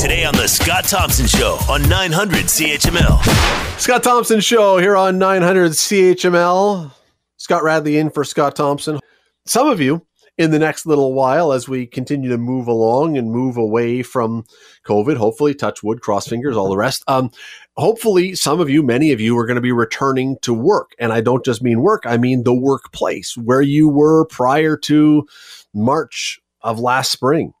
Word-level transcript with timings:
Today 0.00 0.24
on 0.24 0.34
The 0.34 0.46
Scott 0.46 0.84
Thompson 0.84 1.26
Show 1.26 1.58
on 1.68 1.86
900 1.86 2.46
CHML. 2.46 3.78
Scott 3.78 4.02
Thompson 4.02 4.40
Show 4.40 4.78
here 4.78 4.96
on 4.96 5.18
900 5.18 5.72
CHML. 5.72 6.90
Scott 7.36 7.62
Radley 7.62 7.98
in 7.98 8.08
for 8.08 8.24
Scott 8.24 8.56
Thompson. 8.56 8.98
Some 9.44 9.68
of 9.68 9.78
you 9.78 10.06
in 10.38 10.52
the 10.52 10.58
next 10.58 10.86
little 10.86 11.12
while 11.12 11.52
as 11.52 11.68
we 11.68 11.86
continue 11.86 12.30
to 12.30 12.38
move 12.38 12.66
along 12.66 13.18
and 13.18 13.30
move 13.30 13.58
away 13.58 14.02
from 14.02 14.46
COVID, 14.86 15.18
hopefully, 15.18 15.54
touch 15.54 15.82
wood, 15.82 16.00
cross 16.00 16.26
fingers, 16.26 16.56
all 16.56 16.70
the 16.70 16.78
rest. 16.78 17.04
Um, 17.06 17.30
hopefully, 17.76 18.34
some 18.34 18.58
of 18.58 18.70
you, 18.70 18.82
many 18.82 19.12
of 19.12 19.20
you, 19.20 19.36
are 19.36 19.44
going 19.44 19.56
to 19.56 19.60
be 19.60 19.70
returning 19.70 20.38
to 20.40 20.54
work. 20.54 20.92
And 20.98 21.12
I 21.12 21.20
don't 21.20 21.44
just 21.44 21.62
mean 21.62 21.82
work, 21.82 22.04
I 22.06 22.16
mean 22.16 22.44
the 22.44 22.54
workplace 22.54 23.36
where 23.36 23.60
you 23.60 23.86
were 23.90 24.24
prior 24.24 24.78
to 24.78 25.28
March 25.74 26.40
of 26.62 26.80
last 26.80 27.12
spring. 27.12 27.52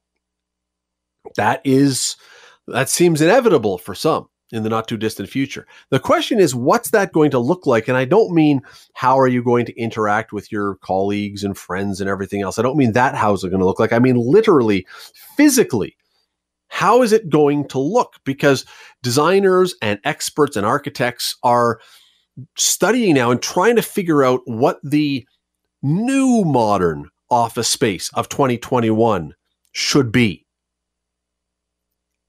That 1.36 1.60
is, 1.64 2.16
that 2.72 2.88
seems 2.88 3.20
inevitable 3.20 3.78
for 3.78 3.94
some 3.94 4.28
in 4.52 4.62
the 4.62 4.68
not 4.68 4.88
too 4.88 4.96
distant 4.96 5.28
future. 5.28 5.66
The 5.90 6.00
question 6.00 6.40
is, 6.40 6.54
what's 6.54 6.90
that 6.90 7.12
going 7.12 7.30
to 7.30 7.38
look 7.38 7.66
like? 7.66 7.88
And 7.88 7.96
I 7.96 8.04
don't 8.04 8.34
mean 8.34 8.62
how 8.94 9.18
are 9.18 9.28
you 9.28 9.42
going 9.42 9.64
to 9.66 9.78
interact 9.78 10.32
with 10.32 10.50
your 10.50 10.76
colleagues 10.76 11.44
and 11.44 11.56
friends 11.56 12.00
and 12.00 12.10
everything 12.10 12.42
else. 12.42 12.58
I 12.58 12.62
don't 12.62 12.76
mean 12.76 12.92
that 12.92 13.14
how's 13.14 13.44
it 13.44 13.50
going 13.50 13.60
to 13.60 13.66
look 13.66 13.78
like. 13.78 13.92
I 13.92 13.98
mean 13.98 14.16
literally, 14.16 14.86
physically. 15.36 15.96
How 16.68 17.02
is 17.02 17.12
it 17.12 17.28
going 17.28 17.66
to 17.68 17.80
look? 17.80 18.14
Because 18.24 18.64
designers 19.02 19.74
and 19.82 19.98
experts 20.04 20.56
and 20.56 20.64
architects 20.64 21.36
are 21.42 21.80
studying 22.56 23.14
now 23.14 23.30
and 23.30 23.42
trying 23.42 23.76
to 23.76 23.82
figure 23.82 24.22
out 24.22 24.40
what 24.44 24.78
the 24.84 25.26
new 25.82 26.44
modern 26.44 27.10
office 27.28 27.68
space 27.68 28.10
of 28.14 28.28
2021 28.28 29.34
should 29.72 30.12
be 30.12 30.46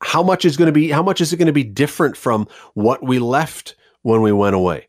how 0.02 0.24
much 0.24 0.46
is 0.46 0.58
going 0.58 0.68
to 0.68 0.72
be 0.72 0.90
how 0.90 1.04
much 1.04 1.22
is 1.22 1.32
it 1.32 1.38
going 1.38 1.48
to 1.48 1.54
be 1.54 1.64
different 1.64 2.18
from 2.18 2.48
what 2.74 3.04
we 3.04 3.20
left 3.20 3.76
when 4.02 4.22
we 4.22 4.32
went 4.32 4.56
away? 4.56 4.88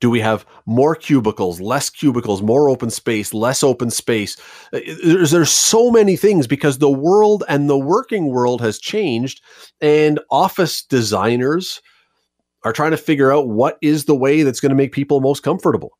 Do 0.00 0.10
we 0.10 0.20
have 0.20 0.44
more 0.66 0.94
cubicles 0.94 1.60
less 1.60 1.88
cubicles 1.88 2.42
more 2.42 2.68
open 2.68 2.90
space 2.90 3.32
less 3.32 3.62
open 3.62 3.90
space? 3.90 4.36
Uh, 4.72 4.80
there's, 5.04 5.30
there's 5.30 5.50
so 5.50 5.90
many 5.90 6.16
things 6.16 6.46
because 6.46 6.78
the 6.78 6.90
world 6.90 7.44
and 7.48 7.70
the 7.70 7.78
working 7.78 8.26
world 8.26 8.60
has 8.60 8.78
changed 8.78 9.42
and 9.80 10.20
office 10.30 10.82
designers 10.82 11.80
are 12.64 12.72
trying 12.72 12.90
to 12.90 12.96
figure 12.96 13.32
out 13.32 13.48
what 13.48 13.78
is 13.80 14.04
the 14.04 14.16
way 14.16 14.42
that's 14.42 14.60
going 14.60 14.70
to 14.70 14.76
make 14.76 14.92
people 14.92 15.20
most 15.20 15.42
comfortable 15.42 15.92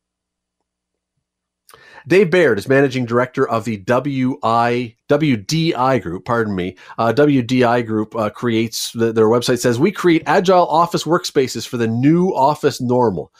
Dave 2.09 2.31
Baird 2.31 2.59
is 2.59 2.69
managing 2.69 3.05
director 3.05 3.49
of 3.49 3.65
the 3.65 3.79
WI 3.79 4.95
WDI 5.09 6.03
Group. 6.03 6.25
Pardon 6.25 6.55
me. 6.55 6.77
Uh, 6.99 7.13
WDI 7.13 7.85
Group 7.85 8.15
uh, 8.15 8.31
creates 8.31 8.93
the, 8.93 9.13
their 9.13 9.27
website 9.27 9.59
says 9.59 9.79
we 9.79 9.91
create 9.91 10.23
agile 10.27 10.67
office 10.69 11.05
workspaces 11.05 11.67
for 11.67 11.77
the 11.77 11.89
new 11.89 12.29
office 12.31 12.81
normal. 12.81 13.33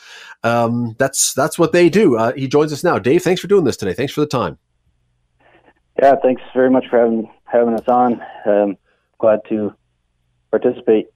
Um, 0.43 0.97
that's 0.99 1.33
that's 1.35 1.59
what 1.59 1.73
they 1.73 1.89
do. 1.89 2.17
Uh, 2.17 2.33
he 2.33 2.49
joins 2.49 2.73
us 2.73 2.83
now. 2.83 2.99
Dave, 2.99 3.23
thanks 3.23 3.41
for 3.41 3.47
doing 3.47 3.65
this 3.65 3.77
today. 3.77 3.95
Thanks 3.95 4.13
for 4.13 4.21
the 4.21 4.27
time. 4.27 4.59
Yeah, 6.01 6.15
thanks 6.23 6.43
very 6.55 6.71
much 6.71 6.87
for 6.91 6.99
having 6.99 7.31
having 7.45 7.75
us 7.75 7.89
on. 7.89 8.21
Um, 8.47 8.77
glad 9.19 9.41
to 9.49 9.73
participate. 10.51 11.07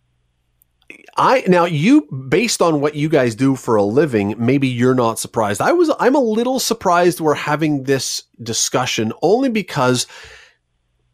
I 1.20 1.44
now 1.46 1.66
you 1.66 2.08
based 2.30 2.62
on 2.62 2.80
what 2.80 2.94
you 2.94 3.10
guys 3.10 3.34
do 3.34 3.54
for 3.54 3.76
a 3.76 3.82
living, 3.82 4.34
maybe 4.38 4.66
you're 4.66 4.94
not 4.94 5.18
surprised. 5.18 5.60
I 5.60 5.72
was 5.72 5.92
I'm 6.00 6.14
a 6.14 6.20
little 6.20 6.58
surprised 6.58 7.20
we're 7.20 7.34
having 7.34 7.82
this 7.82 8.22
discussion 8.42 9.12
only 9.20 9.50
because 9.50 10.06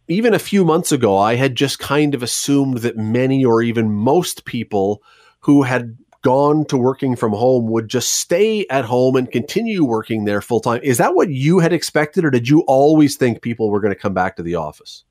even 0.06 0.32
a 0.32 0.38
few 0.38 0.64
months 0.64 0.92
ago 0.92 1.18
I 1.18 1.34
had 1.34 1.56
just 1.56 1.80
kind 1.80 2.14
of 2.14 2.22
assumed 2.22 2.78
that 2.78 2.96
many 2.96 3.44
or 3.44 3.62
even 3.62 3.92
most 3.92 4.44
people 4.44 5.02
who 5.40 5.64
had 5.64 5.98
gone 6.22 6.64
to 6.66 6.76
working 6.76 7.16
from 7.16 7.32
home 7.32 7.66
would 7.66 7.88
just 7.88 8.14
stay 8.14 8.64
at 8.70 8.84
home 8.84 9.16
and 9.16 9.32
continue 9.32 9.84
working 9.84 10.24
there 10.24 10.40
full 10.40 10.60
time. 10.60 10.80
Is 10.84 10.98
that 10.98 11.16
what 11.16 11.30
you 11.30 11.58
had 11.58 11.72
expected 11.72 12.24
or 12.24 12.30
did 12.30 12.48
you 12.48 12.60
always 12.68 13.16
think 13.16 13.42
people 13.42 13.70
were 13.70 13.80
going 13.80 13.94
to 13.94 14.00
come 14.00 14.14
back 14.14 14.36
to 14.36 14.44
the 14.44 14.54
office? 14.54 15.04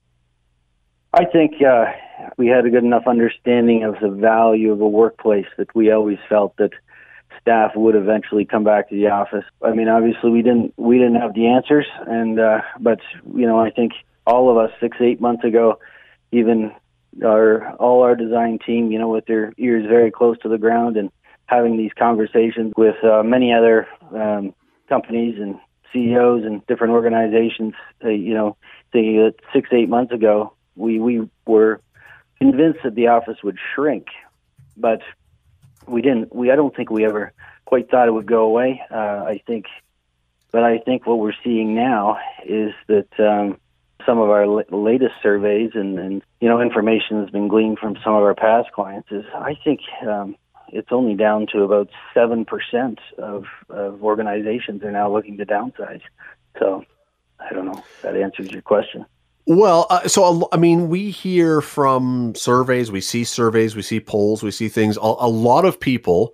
I 1.18 1.24
think 1.24 1.62
uh, 1.62 1.86
we 2.38 2.48
had 2.48 2.66
a 2.66 2.70
good 2.70 2.84
enough 2.84 3.04
understanding 3.08 3.86
of 3.86 3.96
the 4.02 4.10
value 4.10 4.74
of 4.74 4.82
a 4.82 4.88
workplace 4.88 5.46
that 5.58 5.74
we 5.74 5.90
always 5.90 6.18
felt 6.28 6.58
that 6.58 6.72
staff 7.40 7.72
would 7.74 7.96
eventually 7.96 8.44
come 8.44 8.66
back 8.66 8.90
to 8.90 8.96
the 8.96 9.08
office. 9.08 9.46
I 9.64 9.72
mean, 9.72 9.88
obviously 9.88 10.30
we 10.30 10.42
didn't 10.42 10.74
we 10.76 10.98
didn't 10.98 11.16
have 11.16 11.34
the 11.34 11.48
answers, 11.48 11.86
and 12.06 12.38
uh, 12.38 12.60
but 12.82 13.00
you 13.34 13.48
know 13.48 13.58
I 13.58 13.70
think 13.70 13.94
all 14.28 14.50
of 14.50 14.58
us 14.58 14.72
six 14.82 14.98
eight 15.00 15.22
months 15.22 15.46
ago, 15.46 15.80
even 16.34 16.74
our 17.24 17.72
all 17.76 18.02
our 18.02 18.18
design 18.18 18.60
team, 18.60 18.92
you 18.92 19.00
know, 19.00 19.08
with 19.08 19.26
their 19.26 19.54
ears 19.58 19.86
very 19.88 20.12
close 20.12 20.38
to 20.40 20.50
the 20.50 20.58
ground 20.58 20.98
and 20.98 21.12
having 21.46 21.78
these 21.78 21.92
conversations 21.98 22.74
with 22.76 23.02
uh, 23.06 23.24
many 23.24 23.54
other 23.54 23.88
um, 24.14 24.54
companies 24.90 25.36
and 25.40 25.56
CEOs 25.94 26.44
and 26.44 26.66
different 26.68 26.92
organizations, 26.92 27.74
uh, 28.04 28.10
you 28.10 28.34
know, 28.34 28.58
thinking 28.92 29.16
that 29.16 29.36
six 29.54 29.70
eight 29.72 29.88
months 29.88 30.12
ago 30.12 30.52
we 30.76 31.00
we 31.00 31.30
were 31.46 31.82
convinced 32.38 32.80
that 32.84 32.96
the 32.96 33.08
office 33.08 33.38
would 33.44 33.58
shrink, 33.74 34.08
but 34.78 35.02
we 35.88 36.02
didn't. 36.02 36.34
We 36.36 36.52
I 36.52 36.56
don't 36.56 36.76
think 36.76 36.90
we 36.90 37.06
ever 37.06 37.34
quite 37.66 37.90
thought 37.90 38.08
it 38.08 38.12
would 38.12 38.26
go 38.26 38.44
away. 38.44 38.82
Uh, 38.92 38.96
I 39.28 39.42
think, 39.46 39.66
but 40.52 40.64
I 40.64 40.80
think 40.80 41.06
what 41.06 41.20
we're 41.20 41.34
seeing 41.44 41.76
now 41.76 42.18
is 42.46 42.74
that 42.88 43.08
um, 43.20 43.60
some 44.06 44.20
of 44.20 44.30
our 44.30 44.44
l- 44.44 44.64
latest 44.70 45.16
surveys 45.24 45.72
and, 45.74 45.98
and 46.00 46.22
you 46.40 46.50
know 46.50 46.62
information 46.62 47.22
has 47.22 47.30
been 47.30 47.48
gleaned 47.48 47.80
from 47.80 47.98
some 48.04 48.14
of 48.14 48.24
our 48.24 48.36
past 48.36 48.72
clients 48.72 49.12
is 49.12 49.26
I 49.34 49.58
think. 49.64 49.82
Um, 50.08 50.36
it's 50.70 50.92
only 50.92 51.16
down 51.16 51.48
to 51.54 51.64
about 51.64 51.90
seven 52.14 52.44
percent 52.44 53.00
of, 53.18 53.46
of 53.70 54.04
organizations 54.04 54.84
are 54.84 54.92
now 54.92 55.12
looking 55.12 55.38
to 55.38 55.46
downsize. 55.46 56.02
So 56.60 56.84
I 57.40 57.54
don't 57.54 57.66
know 57.66 57.84
that 58.02 58.16
answers 58.16 58.52
your 58.52 58.62
question. 58.62 59.06
Well, 59.48 59.86
uh, 59.92 60.08
so 60.08 60.48
I 60.52 60.58
mean, 60.58 60.90
we 60.90 61.12
hear 61.12 61.62
from 61.62 62.34
surveys, 62.36 62.92
we 62.92 63.02
see 63.02 63.24
surveys, 63.24 63.76
we 63.76 63.84
see 63.84 64.00
polls, 64.00 64.42
we 64.42 64.50
see 64.50 64.70
things. 64.70 64.98
A, 64.98 65.02
a, 65.02 65.30
lot 65.30 65.66
of 65.66 65.80
people 65.80 66.34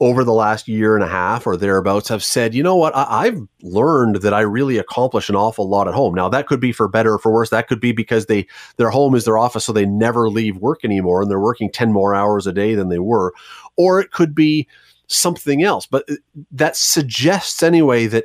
over 0.00 0.24
the 0.24 0.32
last 0.32 0.66
year 0.66 0.96
and 0.96 1.04
a 1.04 1.08
half 1.08 1.46
or 1.46 1.56
thereabouts 1.56 2.08
have 2.08 2.24
said, 2.24 2.52
you 2.52 2.62
know 2.62 2.74
what, 2.74 2.92
I, 2.96 3.26
have 3.26 3.40
learned 3.62 4.16
that 4.16 4.34
I 4.34 4.40
really 4.40 4.76
accomplish 4.76 5.28
an 5.28 5.36
awful 5.36 5.68
lot 5.68 5.86
at 5.86 5.94
home. 5.94 6.14
Now, 6.14 6.28
that 6.30 6.48
could 6.48 6.58
be 6.58 6.72
for 6.72 6.88
better 6.88 7.12
or 7.14 7.18
for 7.20 7.30
worse. 7.30 7.50
That 7.50 7.68
could 7.68 7.78
be 7.78 7.92
because 7.92 8.26
they 8.26 8.48
their 8.76 8.90
home 8.90 9.14
is 9.14 9.24
their 9.24 9.38
office, 9.38 9.64
so 9.64 9.72
they 9.72 9.86
never 9.86 10.28
leave 10.28 10.56
work 10.56 10.84
anymore, 10.84 11.22
and 11.22 11.30
they're 11.30 11.38
working 11.38 11.70
ten 11.70 11.92
more 11.92 12.12
hours 12.12 12.48
a 12.48 12.52
day 12.52 12.74
than 12.74 12.88
they 12.88 12.98
were, 12.98 13.32
or 13.76 14.00
it 14.00 14.10
could 14.10 14.34
be 14.34 14.66
something 15.06 15.62
else. 15.62 15.86
But 15.86 16.10
uh, 16.10 16.16
that 16.50 16.76
suggests 16.76 17.62
anyway 17.62 18.06
that 18.06 18.24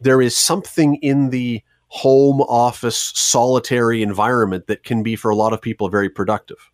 there 0.00 0.22
is 0.22 0.34
something 0.34 0.94
in 0.96 1.28
the 1.28 1.62
home 1.90 2.40
office 2.42 3.12
solitary 3.16 4.02
environment 4.02 4.68
that 4.68 4.84
can 4.84 5.02
be 5.02 5.16
for 5.16 5.30
a 5.30 5.34
lot 5.34 5.52
of 5.52 5.60
people 5.60 5.88
very 5.88 6.08
productive. 6.08 6.70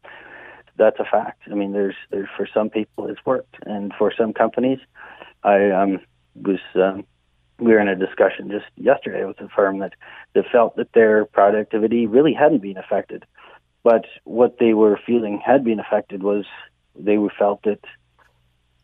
That's 0.77 1.01
a 1.01 1.05
fact. 1.05 1.43
I 1.51 1.55
mean 1.55 1.73
there's 1.73 1.97
there's 2.11 2.29
for 2.37 2.47
some 2.53 2.69
people 2.71 3.09
it's 3.09 3.25
worked. 3.25 3.57
And 3.65 3.93
for 3.99 4.13
some 4.17 4.33
companies 4.33 4.79
i 5.43 5.71
um, 5.71 6.01
was 6.35 6.61
um, 6.75 7.05
we 7.59 7.73
were 7.73 7.81
in 7.81 7.89
a 7.89 7.97
discussion 7.97 8.51
just 8.51 8.67
yesterday 8.77 9.25
with 9.25 9.41
a 9.41 9.49
firm 9.49 9.79
that 9.79 9.95
that 10.35 10.45
felt 10.53 10.77
that 10.77 10.93
their 10.93 11.25
productivity 11.25 12.07
really 12.07 12.35
hadn't 12.35 12.61
been 12.61 12.77
affected. 12.77 13.25
But 13.83 14.05
what 14.25 14.59
they 14.59 14.75
were 14.75 15.01
feeling 15.07 15.41
had 15.45 15.65
been 15.65 15.81
affected 15.81 16.23
was 16.23 16.45
they 16.95 17.17
felt 17.39 17.63
that 17.63 17.81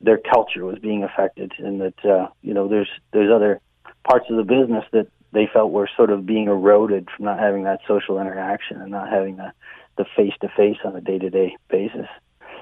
their 0.01 0.19
culture 0.19 0.65
was 0.65 0.79
being 0.79 1.05
affected 1.05 1.53
and 1.59 1.81
that 1.81 2.05
uh, 2.05 2.29
you 2.41 2.55
know 2.55 2.69
there's 2.69 2.89
there's 3.13 3.31
other 3.31 3.61
parts 4.05 4.27
of 4.31 4.37
the 4.37 4.45
business 4.45 4.85
that 4.93 5.09
they 5.33 5.49
felt 5.53 5.73
were 5.73 5.89
sort 5.97 6.11
of 6.11 6.27
being 6.27 6.47
eroded 6.47 7.09
from 7.15 7.25
not 7.25 7.39
having 7.39 7.65
that 7.65 7.81
social 7.89 8.21
interaction 8.21 8.81
and 8.81 8.91
not 8.91 9.09
having 9.09 9.37
the 9.37 9.53
the 9.99 10.05
face 10.17 10.33
to 10.41 10.49
face 10.49 10.79
on 10.85 10.97
a 10.97 11.01
day 11.01 11.19
to 11.19 11.31
day 11.31 11.57
basis. 11.69 12.09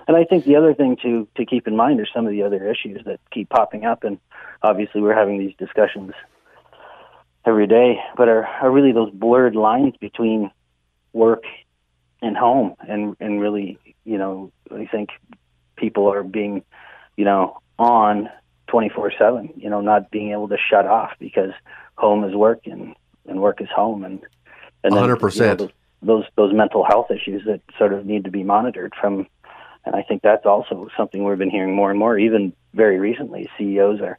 And 0.09 0.17
I 0.17 0.25
think 0.25 0.45
the 0.45 0.57
other 0.57 0.75
thing 0.75 0.97
to 1.03 1.29
to 1.37 1.45
keep 1.45 1.67
in 1.67 1.77
mind 1.77 2.01
are 2.01 2.09
some 2.13 2.27
of 2.27 2.33
the 2.33 2.43
other 2.43 2.69
issues 2.69 3.05
that 3.05 3.21
keep 3.31 3.49
popping 3.49 3.85
up, 3.85 4.05
and 4.05 4.19
obviously 4.63 5.01
we're 5.01 5.15
having 5.15 5.39
these 5.39 5.55
discussions 5.59 6.13
every 7.45 7.67
day, 7.67 7.99
but 8.17 8.29
are, 8.29 8.45
are 8.45 8.71
really 8.71 8.93
those 8.93 9.11
blurred 9.13 9.57
lines 9.57 9.95
between 10.01 10.51
work 11.13 11.45
and 12.23 12.37
home, 12.37 12.75
and 12.81 13.17
and 13.21 13.41
really, 13.41 13.79
you 14.05 14.19
know, 14.19 14.53
I 14.71 14.87
think 14.87 15.11
people 15.77 16.13
are 16.13 16.23
being, 16.23 16.63
you 17.17 17.25
know, 17.25 17.59
on 17.79 18.29
24 18.69 19.13
7, 19.19 19.55
you 19.57 19.71
know, 19.71 19.81
not 19.81 20.11
being 20.11 20.33
able 20.33 20.49
to 20.49 20.57
shut 20.59 20.87
off 20.87 21.13
because 21.19 21.53
home 22.01 22.25
is 22.25 22.35
work 22.35 22.63
and, 22.65 22.95
and 23.29 23.41
work 23.41 23.61
is 23.61 23.69
home. 23.75 24.05
And, 24.05 24.21
and 24.83 24.95
then, 24.95 25.03
100%. 25.05 25.35
You 25.35 25.41
know, 25.41 25.55
those, 25.55 25.71
those, 26.03 26.25
those 26.37 26.55
mental 26.55 26.85
health 26.85 27.11
issues 27.11 27.43
that 27.47 27.61
sort 27.79 27.93
of 27.93 28.07
need 28.07 28.25
to 28.25 28.31
be 28.31 28.43
monitored 28.43 28.95
from, 29.01 29.27
and 29.85 29.95
I 29.95 30.03
think 30.03 30.23
that's 30.23 30.47
also 30.47 30.89
something 30.97 31.23
we've 31.25 31.39
been 31.39 31.51
hearing 31.51 31.75
more 31.75 31.91
and 31.91 31.99
more, 31.99 32.19
even 32.19 32.53
very 32.75 32.99
recently. 32.99 33.49
CEOs 33.59 34.01
are 34.01 34.19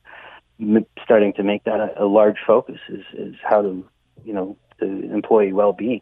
m- 0.60 0.86
starting 1.04 1.33
to 1.33 1.44
make 1.44 1.63
that 1.63 1.80
a, 1.80 2.04
a 2.04 2.06
large 2.06 2.38
focus 2.45 2.80
is, 2.88 3.04
is 3.13 3.36
how 3.44 3.62
to, 3.62 3.86
you 4.24 4.33
know, 4.33 4.57
the 4.80 4.86
employee 5.13 5.54
well 5.54 5.74
being. 5.74 6.01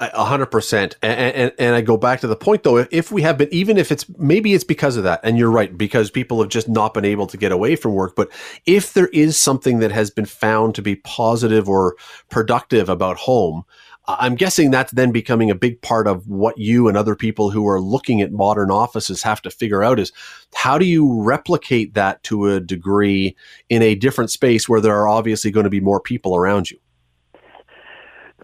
A 0.00 0.24
hundred 0.24 0.46
percent. 0.46 0.96
And, 1.02 1.52
and 1.58 1.74
I 1.74 1.80
go 1.80 1.96
back 1.96 2.20
to 2.20 2.28
the 2.28 2.36
point 2.36 2.62
though, 2.62 2.86
if 2.92 3.10
we 3.10 3.22
have 3.22 3.36
been, 3.36 3.48
even 3.50 3.76
if 3.76 3.90
it's, 3.90 4.08
maybe 4.16 4.54
it's 4.54 4.62
because 4.62 4.96
of 4.96 5.02
that. 5.02 5.18
And 5.24 5.36
you're 5.36 5.50
right, 5.50 5.76
because 5.76 6.08
people 6.08 6.40
have 6.40 6.50
just 6.50 6.68
not 6.68 6.94
been 6.94 7.04
able 7.04 7.26
to 7.26 7.36
get 7.36 7.50
away 7.50 7.74
from 7.74 7.94
work. 7.94 8.14
But 8.14 8.30
if 8.64 8.92
there 8.92 9.08
is 9.08 9.36
something 9.36 9.80
that 9.80 9.90
has 9.90 10.10
been 10.10 10.24
found 10.24 10.76
to 10.76 10.82
be 10.82 10.94
positive 10.94 11.68
or 11.68 11.96
productive 12.30 12.88
about 12.88 13.16
home, 13.16 13.64
I'm 14.06 14.36
guessing 14.36 14.70
that's 14.70 14.92
then 14.92 15.10
becoming 15.10 15.50
a 15.50 15.54
big 15.54 15.82
part 15.82 16.06
of 16.06 16.26
what 16.28 16.56
you 16.56 16.88
and 16.88 16.96
other 16.96 17.16
people 17.16 17.50
who 17.50 17.68
are 17.68 17.80
looking 17.80 18.22
at 18.22 18.32
modern 18.32 18.70
offices 18.70 19.22
have 19.24 19.42
to 19.42 19.50
figure 19.50 19.82
out 19.82 19.98
is 19.98 20.12
how 20.54 20.78
do 20.78 20.86
you 20.86 21.20
replicate 21.22 21.94
that 21.94 22.22
to 22.22 22.46
a 22.46 22.60
degree 22.60 23.36
in 23.68 23.82
a 23.82 23.96
different 23.96 24.30
space 24.30 24.68
where 24.68 24.80
there 24.80 24.94
are 24.94 25.08
obviously 25.08 25.50
going 25.50 25.64
to 25.64 25.70
be 25.70 25.80
more 25.80 26.00
people 26.00 26.36
around 26.36 26.70
you? 26.70 26.78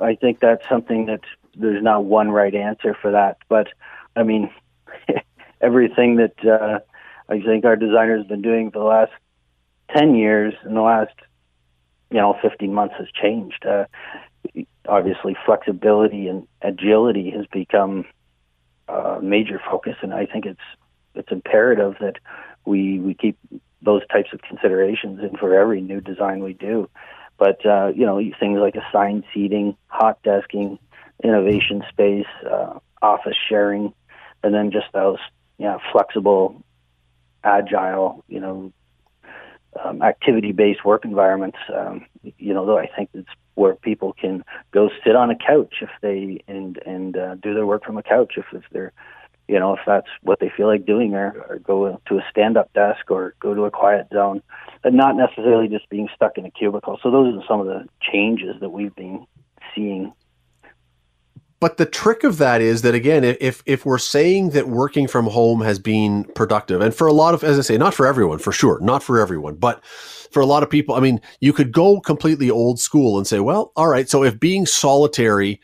I 0.01 0.17
think 0.17 0.41
that's 0.41 0.69
something 0.69 1.07
that 1.07 1.21
there's 1.57 1.83
not 1.83 2.05
one 2.05 2.31
right 2.31 2.55
answer 2.55 2.97
for 3.01 3.13
that. 3.13 3.39
But 3.49 3.69
I 4.17 4.23
mean, 4.23 4.51
everything 5.61 6.17
that 6.17 6.45
uh, 6.45 6.81
I 7.29 7.41
think 7.41 7.65
our 7.65 7.77
designers 7.77 8.21
have 8.21 8.29
been 8.29 8.43
doing 8.43 8.71
for 8.71 8.79
the 8.81 8.85
last 8.85 9.13
10 9.97 10.15
years 10.15 10.55
in 10.65 10.75
the 10.75 10.83
last, 10.83 11.15
you 12.11 12.19
know, 12.19 12.37
15 12.43 12.73
months 12.73 12.95
has 12.99 13.09
changed. 13.21 13.65
Uh, 13.67 13.85
obviously 14.89 15.37
flexibility 15.47 16.29
and 16.29 16.47
agility 16.63 17.31
has 17.31 17.47
become 17.47 18.05
a 18.89 19.21
major 19.23 19.61
focus, 19.71 19.97
and 20.03 20.13
I 20.13 20.27
think 20.27 20.47
it's 20.47 20.61
it's 21.15 21.31
imperative 21.31 21.95
that 22.01 22.17
we 22.67 22.99
we 22.99 23.15
keep 23.15 23.39
those 23.83 24.03
types 24.09 24.31
of 24.33 24.43
considerations 24.43 25.21
in 25.21 25.37
for 25.39 25.59
every 25.59 25.81
new 25.81 26.01
design 26.01 26.43
we 26.43 26.53
do. 26.53 26.89
But 27.39 27.65
uh, 27.65 27.93
you 27.95 28.07
know, 28.07 28.21
things 28.39 28.59
like 28.61 28.77
assigned 28.77 29.25
seating, 29.33 29.77
hot 29.87 30.23
desking, 30.23 30.79
innovation 31.25 31.83
space, 31.89 32.27
uh, 32.49 32.79
office 33.03 33.37
sharing, 33.49 33.93
and 34.43 34.55
then 34.55 34.71
just 34.71 34.87
those 34.93 35.19
you 35.59 35.67
know, 35.67 35.79
flexible, 35.93 36.63
agile, 37.43 38.25
you 38.29 38.41
know, 38.41 38.73
um, 39.83 40.03
activity-based 40.03 40.85
work 40.85 41.05
environments. 41.05 41.59
Um, 41.75 42.07
you 42.39 42.55
know, 42.55 42.65
though 42.67 42.79
I 42.79 42.87
think 42.87 43.11
it's 43.15 43.29
where 43.55 43.75
people 43.75 44.13
can 44.13 44.45
go 44.73 44.91
sit 45.05 45.17
on 45.17 45.31
a 45.31 45.37
couch 45.37 45.77
if 45.81 45.91
they 46.01 46.43
and 46.49 46.79
and 46.87 47.17
uh, 47.17 47.35
do 47.37 47.55
their 47.55 47.67
work 47.67 47.85
from 47.85 47.99
a 47.99 48.03
couch 48.03 48.35
if, 48.37 48.45
if 48.53 48.63
they're 48.73 48.93
you 49.47 49.59
know 49.59 49.75
if 49.75 49.81
that's 49.87 50.09
what 50.23 50.41
they 50.41 50.51
feel 50.57 50.67
like 50.67 50.87
doing 50.87 51.15
or, 51.15 51.45
or 51.49 51.59
go 51.59 52.01
to 52.07 52.19
a 52.19 52.25
stand-up 52.31 52.73
desk 52.73 53.11
or 53.11 53.35
go 53.41 53.55
to 53.55 53.65
a 53.65 53.71
quiet 53.71 54.07
zone 54.13 54.43
and 54.83 54.97
not 54.97 55.17
necessarily 55.17 55.69
just 55.69 55.89
being 55.89 56.09
stuck 56.15 56.37
in 56.37 56.47
a 56.47 56.51
cubicle 56.51 56.99
so 57.03 57.11
those 57.11 57.35
are 57.35 57.45
some 57.47 57.61
of 57.61 57.67
the 57.67 57.87
changes 58.01 58.57
that 58.61 58.71
we've 58.71 58.95
been 58.97 59.25
seeing 59.75 60.13
but 61.65 61.79
the 61.79 61.87
trick 61.87 62.25
of 62.25 62.37
that 62.37 62.61
is 62.61 62.83
that 62.83 62.95
again, 62.95 63.25
if 63.25 63.63
if 63.65 63.87
we're 63.87 63.97
saying 63.97 64.51
that 64.51 64.69
working 64.69 65.09
from 65.09 65.25
home 65.25 65.63
has 65.63 65.79
been 65.79 66.25
productive, 66.35 66.83
and 66.83 66.95
for 66.95 67.07
a 67.07 67.13
lot 67.15 67.33
of, 67.33 67.43
as 67.43 67.59
I 67.59 67.63
say, 67.63 67.79
not 67.79 67.95
for 67.95 68.07
everyone, 68.07 68.39
for 68.39 68.53
sure, 68.53 68.79
not 68.81 69.03
for 69.03 69.19
everyone, 69.19 69.55
but 69.55 69.83
for 70.31 70.41
a 70.41 70.45
lot 70.45 70.63
of 70.63 70.69
people, 70.69 70.95
I 70.95 71.01
mean, 71.01 71.23
you 71.41 71.55
could 71.55 71.73
go 71.73 72.01
completely 72.01 72.51
old 72.51 72.81
school 72.81 73.17
and 73.17 73.27
say, 73.27 73.41
well, 73.41 73.73
all 73.77 73.89
right, 73.89 74.11
so 74.11 74.23
if 74.23 74.39
being 74.39 74.67
solitary 74.67 75.59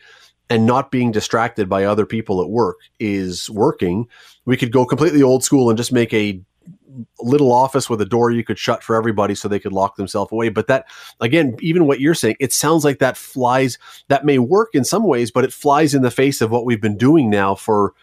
and 0.49 0.65
not 0.65 0.89
being 0.89 1.11
distracted 1.11 1.69
by 1.69 1.83
other 1.83 2.07
people 2.07 2.41
at 2.41 2.49
work 2.49 2.77
is 2.99 3.47
working, 3.51 4.07
we 4.45 4.57
could 4.57 4.71
go 4.71 4.87
completely 4.87 5.21
old 5.21 5.43
school 5.43 5.69
and 5.69 5.77
just 5.77 5.93
make 5.93 6.11
a 6.15 6.41
little 7.19 7.51
office 7.51 7.89
with 7.89 8.01
a 8.01 8.05
door 8.05 8.31
you 8.31 8.43
could 8.43 8.59
shut 8.59 8.83
for 8.83 8.95
everybody 8.95 9.33
so 9.35 9.47
they 9.47 9.59
could 9.59 9.73
lock 9.73 9.95
themselves 9.95 10.31
away. 10.31 10.49
But 10.49 10.67
that, 10.67 10.85
again, 11.19 11.55
even 11.59 11.87
what 11.87 11.99
you're 11.99 12.13
saying, 12.13 12.35
it 12.39 12.53
sounds 12.53 12.83
like 12.83 12.99
that 12.99 13.17
flies, 13.17 13.77
that 14.09 14.25
may 14.25 14.39
work 14.39 14.69
in 14.73 14.83
some 14.83 15.03
ways, 15.03 15.31
but 15.31 15.43
it 15.43 15.53
flies 15.53 15.93
in 15.93 16.01
the 16.01 16.11
face 16.11 16.41
of 16.41 16.51
what 16.51 16.65
we've 16.65 16.81
been 16.81 16.97
doing 16.97 17.29
now 17.29 17.55
for 17.55 17.93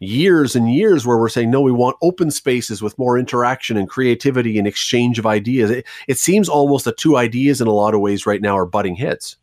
years 0.00 0.56
and 0.56 0.72
years 0.72 1.06
where 1.06 1.18
we're 1.18 1.28
saying, 1.28 1.50
no, 1.50 1.60
we 1.60 1.72
want 1.72 1.96
open 2.02 2.30
spaces 2.30 2.82
with 2.82 2.98
more 2.98 3.18
interaction 3.18 3.76
and 3.76 3.88
creativity 3.88 4.58
and 4.58 4.66
exchange 4.66 5.18
of 5.18 5.26
ideas. 5.26 5.70
It, 5.70 5.86
it 6.08 6.18
seems 6.18 6.48
almost 6.48 6.86
that 6.86 6.96
two 6.96 7.16
ideas 7.16 7.60
in 7.60 7.68
a 7.68 7.72
lot 7.72 7.94
of 7.94 8.00
ways 8.00 8.26
right 8.26 8.40
now 8.40 8.56
are 8.56 8.66
butting 8.66 8.96
heads. 8.96 9.36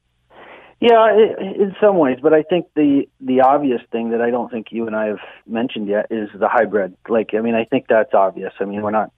Yeah, 0.79 1.11
in 1.39 1.75
some 1.81 1.97
ways, 1.97 2.19
but 2.21 2.33
I 2.33 2.43
think 2.43 2.67
the 2.75 3.09
the 3.19 3.41
obvious 3.41 3.81
thing 3.91 4.11
that 4.11 4.21
I 4.21 4.29
don't 4.29 4.51
think 4.51 4.67
you 4.69 4.85
and 4.85 4.95
I 4.95 5.07
have 5.07 5.19
mentioned 5.47 5.87
yet 5.87 6.07
is 6.11 6.29
the 6.37 6.47
hybrid. 6.47 6.95
Like, 7.09 7.31
I 7.33 7.41
mean, 7.41 7.55
I 7.55 7.65
think 7.65 7.85
that's 7.89 8.13
obvious. 8.13 8.53
I 8.59 8.65
mean, 8.65 8.83
we're 8.83 8.91
not 8.91 9.11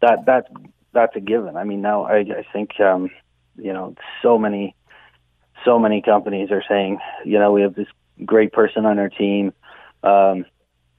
that 0.00 0.24
that's 0.24 0.48
that's 0.94 1.14
a 1.14 1.20
given. 1.20 1.58
I 1.58 1.64
mean, 1.64 1.82
now 1.82 2.04
I 2.04 2.20
I 2.20 2.46
think 2.50 2.80
um, 2.80 3.10
you 3.56 3.74
know 3.74 3.94
so 4.22 4.38
many 4.38 4.74
so 5.66 5.78
many 5.78 6.00
companies 6.00 6.50
are 6.50 6.64
saying, 6.66 6.98
you 7.26 7.38
know, 7.38 7.52
we 7.52 7.60
have 7.60 7.74
this 7.74 7.88
great 8.24 8.52
person 8.52 8.86
on 8.86 8.98
our 8.98 9.10
team. 9.10 9.52
Um, 10.02 10.46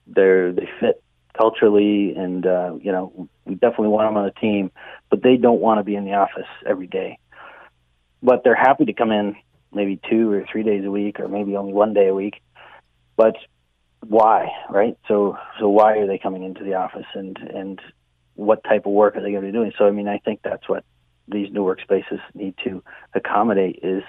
they're 0.06 0.51
they 0.51 0.69
fit 0.80 1.01
culturally, 1.36 2.13
and 2.16 2.45
uh, 2.45 2.75
you 2.80 2.92
know, 2.92 3.30
we 3.45 3.56
definitely 3.56 3.88
want 3.88 4.09
them 4.09 4.18
on 4.18 4.25
the 4.25 4.39
team, 4.39 4.71
but 5.09 5.24
they 5.24 5.38
don't 5.38 5.59
want 5.59 5.80
to 5.80 5.83
be 5.83 5.95
in 5.95 6.06
the 6.06 6.13
office 6.13 6.45
every 6.68 6.88
day. 6.88 7.18
But 8.21 8.44
they're 8.44 8.54
happy 8.54 8.86
to 8.86 8.94
come 8.94 9.12
in 9.12 9.36
maybe 9.75 10.00
two 10.10 10.31
or 10.31 10.46
three 10.52 10.64
days 10.64 10.86
a 10.86 10.92
week, 10.92 11.20
or 11.20 11.28
maybe 11.28 11.56
only 11.56 11.74
one 11.74 11.94
day 11.94 12.08
a 12.08 12.14
week. 12.14 12.42
But 13.16 13.36
why, 14.02 14.50
right? 14.70 14.98
So, 15.08 15.38
so 15.60 15.70
why 15.70 15.98
are 15.98 16.08
they 16.08 16.18
coming 16.18 16.44
into 16.44 16.64
the 16.64 16.75
office, 16.75 17.06
and 17.14 17.38
and 17.38 17.81
what 18.36 18.64
type 18.64 18.86
of 18.86 18.92
work 18.92 19.16
are 19.16 19.22
they 19.22 19.31
going 19.31 19.44
to 19.44 19.48
be 19.48 19.54
doing? 19.54 19.74
So, 19.78 19.86
I 19.88 19.92
mean, 19.92 20.08
I 20.08 20.18
think 20.18 20.42
that's 20.44 20.68
what 20.68 20.84
these 21.28 21.52
new 21.52 21.64
workspaces 21.64 22.20
need 22.34 22.56
to 22.64 22.84
accommodate 23.14 23.80
is 23.84 24.04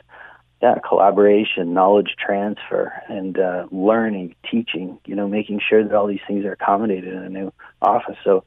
yeah, 0.62 0.76
collaboration, 0.86 1.74
knowledge 1.74 2.14
transfer, 2.18 2.92
and 3.08 3.38
uh, 3.38 3.66
learning, 3.70 4.34
teaching. 4.50 4.98
You 5.04 5.14
know, 5.14 5.28
making 5.28 5.60
sure 5.68 5.84
that 5.84 5.94
all 5.94 6.06
these 6.06 6.24
things 6.26 6.44
are 6.44 6.52
accommodated 6.52 7.12
in 7.12 7.22
a 7.22 7.28
new 7.28 7.52
office. 7.82 8.16
So 8.24 8.44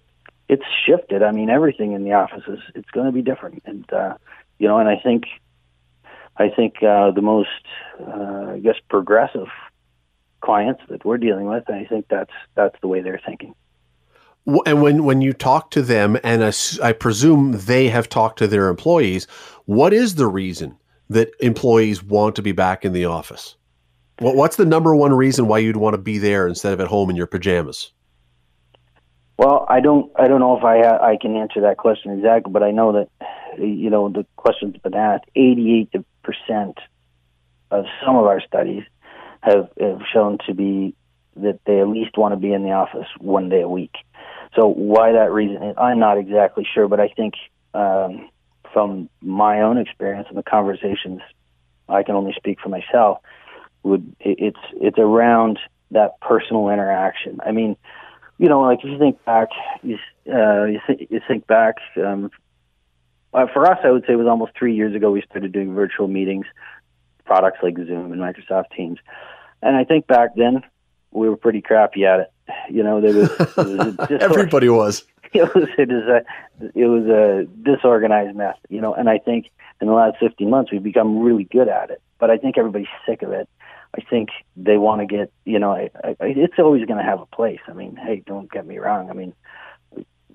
it's 0.49 0.63
shifted. 0.85 1.21
I 1.21 1.31
mean, 1.31 1.49
everything 1.49 1.91
in 1.91 2.03
the 2.03 2.13
office 2.13 2.43
is 2.47 2.59
it's 2.73 2.89
going 2.89 3.05
to 3.05 3.11
be 3.11 3.21
different, 3.21 3.61
and 3.65 3.91
uh, 3.93 4.15
you 4.57 4.67
know, 4.67 4.79
and 4.79 4.89
I 4.89 4.95
think 4.95 5.25
I 6.39 6.49
think 6.49 6.83
uh, 6.83 7.11
the 7.11 7.21
most, 7.21 7.49
uh, 7.99 8.53
I 8.53 8.59
guess, 8.59 8.75
progressive 8.89 9.47
clients 10.41 10.81
that 10.89 11.03
we're 11.03 11.17
dealing 11.17 11.45
with, 11.45 11.69
I 11.69 11.85
think 11.85 12.05
that's 12.09 12.31
that's 12.55 12.75
the 12.81 12.87
way 12.87 13.01
they're 13.01 13.21
thinking. 13.25 13.55
And 14.65 14.81
when 14.81 15.03
when 15.03 15.21
you 15.21 15.33
talk 15.33 15.71
to 15.71 15.81
them, 15.81 16.17
and 16.23 16.43
I, 16.43 16.53
I 16.81 16.93
presume 16.93 17.53
they 17.53 17.89
have 17.89 18.07
talked 18.07 18.39
to 18.39 18.47
their 18.47 18.69
employees, 18.69 19.25
what 19.65 19.93
is 19.93 20.15
the 20.15 20.27
reason 20.27 20.77
that 21.09 21.31
employees 21.39 22.03
want 22.03 22.35
to 22.35 22.41
be 22.41 22.51
back 22.51 22.85
in 22.85 22.93
the 22.93 23.05
office? 23.05 23.55
What, 24.19 24.35
what's 24.35 24.55
the 24.55 24.65
number 24.65 24.95
one 24.95 25.13
reason 25.13 25.47
why 25.47 25.59
you'd 25.59 25.77
want 25.77 25.95
to 25.95 26.01
be 26.01 26.17
there 26.17 26.47
instead 26.47 26.73
of 26.73 26.79
at 26.79 26.87
home 26.87 27.09
in 27.09 27.15
your 27.15 27.27
pajamas? 27.27 27.91
Well, 29.37 29.65
I 29.69 29.81
don't 29.81 30.11
I 30.15 30.27
don't 30.27 30.39
know 30.39 30.57
if 30.57 30.63
I 30.63 30.81
I 30.81 31.17
can 31.21 31.35
answer 31.35 31.61
that 31.61 31.77
question 31.77 32.11
exactly, 32.11 32.51
but 32.51 32.63
I 32.63 32.71
know 32.71 32.93
that 32.93 33.09
you 33.59 33.89
know 33.89 34.09
the 34.09 34.25
question's 34.35 34.77
been 34.77 34.95
asked. 34.95 35.25
Eighty 35.35 35.79
eight 35.79 35.91
percent 35.91 36.05
of 37.71 37.85
some 38.05 38.15
of 38.15 38.25
our 38.25 38.41
studies 38.41 38.83
have, 39.41 39.69
have 39.79 40.01
shown 40.13 40.37
to 40.47 40.53
be 40.53 40.95
that 41.35 41.59
they 41.65 41.79
at 41.79 41.87
least 41.87 42.17
want 42.17 42.33
to 42.33 42.37
be 42.37 42.51
in 42.53 42.63
the 42.63 42.71
office 42.71 43.07
one 43.19 43.49
day 43.49 43.61
a 43.61 43.67
week. 43.67 43.95
So 44.55 44.67
why 44.67 45.11
that 45.11 45.31
reason 45.31 45.73
I'm 45.77 45.99
not 45.99 46.17
exactly 46.17 46.67
sure, 46.73 46.87
but 46.87 46.99
I 46.99 47.09
think 47.09 47.35
um, 47.73 48.29
from 48.73 49.09
my 49.21 49.61
own 49.61 49.77
experience 49.77 50.27
and 50.29 50.37
the 50.37 50.43
conversations, 50.43 51.21
I 51.87 52.03
can 52.03 52.15
only 52.15 52.33
speak 52.35 52.59
for 52.59 52.69
myself. 52.69 53.19
Would 53.83 54.15
it's 54.19 54.57
it's 54.73 54.97
around 54.97 55.59
that 55.91 56.19
personal 56.21 56.69
interaction. 56.69 57.39
I 57.45 57.51
mean, 57.51 57.77
you 58.37 58.49
know, 58.49 58.61
like 58.61 58.79
if 58.79 58.85
you 58.85 58.97
think 58.97 59.23
back, 59.25 59.49
you 59.83 59.97
uh, 60.27 60.65
you, 60.65 60.79
th- 60.87 61.07
you 61.09 61.21
think 61.27 61.47
back 61.47 61.75
um, 62.03 62.31
uh, 63.37 63.45
for 63.53 63.67
us, 63.67 63.77
I 63.83 63.91
would 63.91 64.03
say 64.07 64.13
it 64.13 64.17
was 64.17 64.27
almost 64.27 64.53
three 64.57 64.75
years 64.75 64.95
ago 64.95 65.11
we 65.11 65.21
started 65.21 65.51
doing 65.51 65.75
virtual 65.75 66.07
meetings, 66.07 66.47
products 67.25 67.59
like 67.61 67.75
Zoom 67.75 68.11
and 68.11 68.19
Microsoft 68.21 68.71
Teams. 68.75 68.97
And 69.61 69.75
I 69.75 69.83
think 69.83 70.07
back 70.07 70.35
then 70.35 70.63
we 71.11 71.29
were 71.29 71.37
pretty 71.37 71.61
crappy 71.61 72.05
at 72.05 72.21
it. 72.21 72.31
You 72.69 72.81
know, 72.81 72.99
there 72.99 73.13
was, 73.13 73.29
was 73.55 74.11
everybody 74.21 74.69
was. 74.69 75.03
It 75.33 75.53
was 75.53 75.67
it 75.77 75.91
is 75.91 76.03
a 76.03 76.23
it 76.73 76.85
was 76.85 77.05
a 77.05 77.45
disorganized 77.61 78.33
mess. 78.33 78.55
You 78.69 78.79
know, 78.79 78.93
and 78.93 79.09
I 79.09 79.17
think 79.17 79.49
in 79.81 79.87
the 79.87 79.93
last 79.93 80.15
15 80.21 80.49
months 80.49 80.71
we've 80.71 80.81
become 80.81 81.19
really 81.19 81.43
good 81.43 81.67
at 81.67 81.89
it. 81.89 82.01
But 82.17 82.31
I 82.31 82.37
think 82.37 82.57
everybody's 82.57 82.87
sick 83.05 83.23
of 83.23 83.33
it. 83.33 83.49
I 83.93 84.01
think 84.09 84.29
they 84.55 84.77
want 84.77 85.01
to 85.01 85.05
get 85.05 85.29
you 85.43 85.59
know 85.59 85.73
I, 85.73 85.89
I, 86.01 86.15
it's 86.21 86.57
always 86.57 86.85
going 86.85 86.97
to 86.97 87.03
have 87.03 87.19
a 87.19 87.25
place. 87.25 87.59
I 87.67 87.73
mean, 87.73 87.97
hey, 87.97 88.23
don't 88.25 88.49
get 88.49 88.65
me 88.65 88.77
wrong. 88.77 89.09
I 89.09 89.13
mean, 89.13 89.33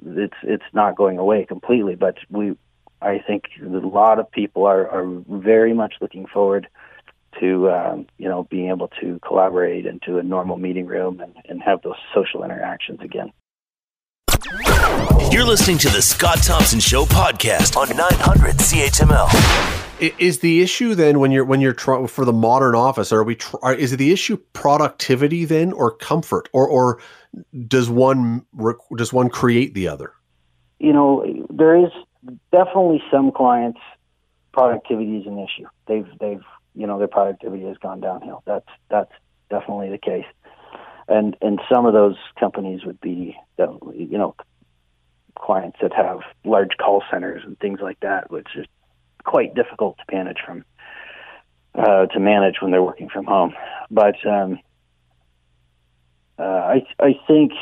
it's 0.05 0.37
it's 0.43 0.71
not 0.75 0.95
going 0.95 1.17
away 1.17 1.47
completely, 1.47 1.95
but 1.95 2.19
we 2.29 2.55
I 3.03 3.19
think 3.27 3.45
a 3.61 3.67
lot 3.67 4.19
of 4.19 4.31
people 4.31 4.65
are, 4.65 4.89
are 4.89 5.23
very 5.29 5.75
much 5.75 5.95
looking 6.01 6.27
forward 6.27 6.69
to 7.41 7.71
um, 7.71 8.07
you 8.19 8.29
know 8.29 8.45
being 8.45 8.69
able 8.69 8.89
to 9.01 9.19
collaborate 9.27 9.87
into 9.87 10.19
a 10.19 10.23
normal 10.23 10.57
meeting 10.57 10.87
room 10.87 11.21
and, 11.21 11.35
and 11.49 11.63
have 11.63 11.83
those 11.83 11.97
social 12.15 12.45
interactions 12.45 13.01
again. 13.03 13.33
You're 15.31 15.45
listening 15.45 15.79
to 15.79 15.89
the 15.89 16.03
Scott 16.03 16.39
Thompson 16.43 16.79
Show 16.79 17.05
podcast 17.05 17.77
on 17.77 17.89
900 17.97 18.57
CHML. 18.57 20.19
Is 20.19 20.41
the 20.41 20.63
issue 20.63 20.95
then 20.95 21.21
when 21.21 21.31
you're 21.31 21.45
when 21.45 21.61
you're 21.61 21.73
trying 21.73 22.07
for 22.07 22.25
the 22.25 22.33
modern 22.33 22.75
office? 22.75 23.13
Are 23.13 23.25
we? 23.25 23.37
Tr- 23.37 23.73
is 23.73 23.93
it 23.93 23.97
the 23.97 24.13
issue 24.13 24.37
productivity 24.53 25.45
then, 25.45 25.73
or 25.73 25.91
comfort, 25.91 26.49
or 26.53 26.69
or 26.69 27.01
does 27.67 27.89
one 27.89 28.45
does 28.97 29.13
one 29.13 29.29
create 29.29 29.75
the 29.75 29.89
other? 29.89 30.13
You 30.81 30.93
know, 30.93 31.47
there 31.51 31.77
is 31.77 31.93
definitely 32.51 33.03
some 33.11 33.33
clients 33.33 33.81
productivity 34.53 35.17
is 35.17 35.27
an 35.27 35.39
issue. 35.39 35.67
They've 35.87 36.07
they've 36.21 36.45
you 36.75 36.87
know 36.87 36.99
their 36.99 37.09
productivity 37.09 37.65
has 37.65 37.79
gone 37.79 38.01
downhill. 38.01 38.43
That's 38.47 38.69
that's 38.89 39.13
definitely 39.51 39.91
the 39.91 39.99
case. 39.99 40.27
And 41.09 41.37
and 41.41 41.61
some 41.71 41.87
of 41.87 41.93
those 41.93 42.17
companies 42.39 42.85
would 42.85 43.01
be 43.01 43.37
you 43.59 44.19
know 44.19 44.35
clients 45.39 45.79
that 45.83 45.93
have 45.95 46.21
large 46.45 46.77
call 46.79 47.03
centers 47.11 47.43
and 47.45 47.59
things 47.59 47.81
like 47.83 48.01
that, 48.01 48.31
which 48.31 48.49
is 48.57 48.67
quite 49.25 49.55
difficult 49.55 49.99
to 49.99 50.15
manage 50.15 50.39
from 50.45 50.65
uh, 51.75 52.07
to 52.07 52.21
manage 52.21 52.57
when 52.61 52.71
they're 52.71 52.83
working 52.83 53.09
from 53.09 53.25
home. 53.25 53.55
But 53.91 54.17
um, 54.27 54.59
uh, 56.39 56.43
I 56.43 56.87
I 56.99 57.15
think 57.27 57.53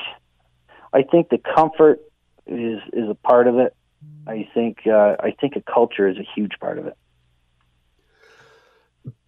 I 0.93 1.02
think 1.02 1.29
the 1.29 1.38
comfort 1.38 2.00
is 2.47 2.81
is 2.93 3.09
a 3.09 3.14
part 3.14 3.47
of 3.47 3.59
it. 3.59 3.75
I 4.26 4.49
think 4.54 4.87
uh, 4.87 5.16
I 5.21 5.35
think 5.40 5.57
a 5.57 5.62
culture 5.62 6.09
is 6.09 6.16
a 6.16 6.26
huge 6.35 6.52
part 6.61 6.78
of 6.78 6.87
it 6.87 6.97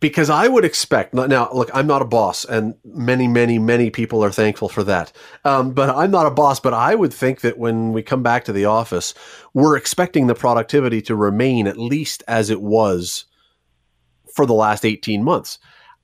because 0.01 0.31
I 0.31 0.49
would 0.49 0.65
expect 0.65 1.15
now. 1.15 1.51
Look, 1.53 1.71
I'm 1.73 1.87
not 1.87 2.03
a 2.03 2.07
boss, 2.07 2.45
and 2.45 2.75
many, 2.85 3.29
many, 3.29 3.59
many 3.59 3.91
people 3.91 4.23
are 4.25 4.33
thankful 4.33 4.69
for 4.69 4.83
that. 4.85 5.13
Um, 5.45 5.73
but 5.73 5.91
I'm 5.91 6.11
not 6.11 6.27
a 6.27 6.31
boss. 6.31 6.61
But 6.61 6.75
I 6.75 6.95
would 6.95 7.13
think 7.13 7.41
that 7.41 7.59
when 7.59 7.93
we 7.93 8.03
come 8.03 8.23
back 8.23 8.45
to 8.45 8.53
the 8.53 8.65
office, 8.65 9.15
we're 9.55 9.77
expecting 9.77 10.27
the 10.27 10.35
productivity 10.35 11.01
to 11.03 11.17
remain 11.17 11.67
at 11.67 11.79
least 11.79 12.23
as 12.29 12.51
it 12.51 12.61
was 12.61 13.27
for 14.35 14.47
the 14.47 14.55
last 14.55 14.85
18 14.85 15.23
months. 15.23 15.59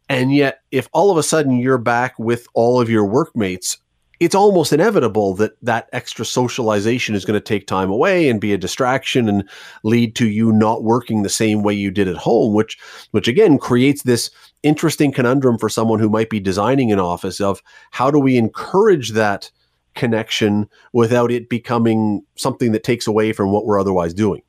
And 0.08 0.34
yet, 0.34 0.60
if 0.70 0.88
all 0.92 1.10
of 1.10 1.18
a 1.18 1.22
sudden 1.22 1.58
you're 1.58 1.78
back 1.78 2.18
with 2.18 2.46
all 2.54 2.80
of 2.80 2.88
your 2.88 3.04
workmates 3.04 3.78
it's 4.20 4.34
almost 4.34 4.72
inevitable 4.72 5.34
that 5.34 5.52
that 5.62 5.88
extra 5.92 6.24
socialization 6.24 7.14
is 7.14 7.24
going 7.24 7.38
to 7.38 7.44
take 7.44 7.66
time 7.66 7.90
away 7.90 8.28
and 8.28 8.40
be 8.40 8.52
a 8.52 8.58
distraction 8.58 9.28
and 9.28 9.48
lead 9.84 10.14
to 10.16 10.28
you 10.28 10.52
not 10.52 10.82
working 10.82 11.22
the 11.22 11.28
same 11.28 11.62
way 11.62 11.72
you 11.72 11.90
did 11.90 12.08
at 12.08 12.16
home 12.16 12.54
which 12.54 12.78
which 13.12 13.28
again 13.28 13.58
creates 13.58 14.02
this 14.02 14.30
interesting 14.62 15.12
conundrum 15.12 15.58
for 15.58 15.68
someone 15.68 15.98
who 15.98 16.10
might 16.10 16.30
be 16.30 16.40
designing 16.40 16.90
an 16.92 16.98
office 16.98 17.40
of 17.40 17.62
how 17.90 18.10
do 18.10 18.18
we 18.18 18.36
encourage 18.36 19.12
that 19.12 19.50
connection 19.94 20.68
without 20.92 21.30
it 21.32 21.48
becoming 21.48 22.22
something 22.36 22.72
that 22.72 22.84
takes 22.84 23.06
away 23.06 23.32
from 23.32 23.52
what 23.52 23.66
we're 23.66 23.80
otherwise 23.80 24.14
doing? 24.14 24.42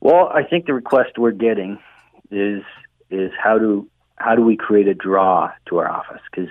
Well 0.00 0.30
i 0.34 0.42
think 0.42 0.66
the 0.66 0.74
request 0.74 1.18
we're 1.18 1.32
getting 1.32 1.78
is 2.30 2.62
is 3.10 3.30
how 3.42 3.58
do 3.58 3.88
how 4.20 4.34
do 4.34 4.42
we 4.42 4.56
create 4.56 4.86
a 4.86 4.94
draw 4.94 5.50
to 5.68 5.78
our 5.78 5.90
office? 5.90 6.20
Because 6.30 6.50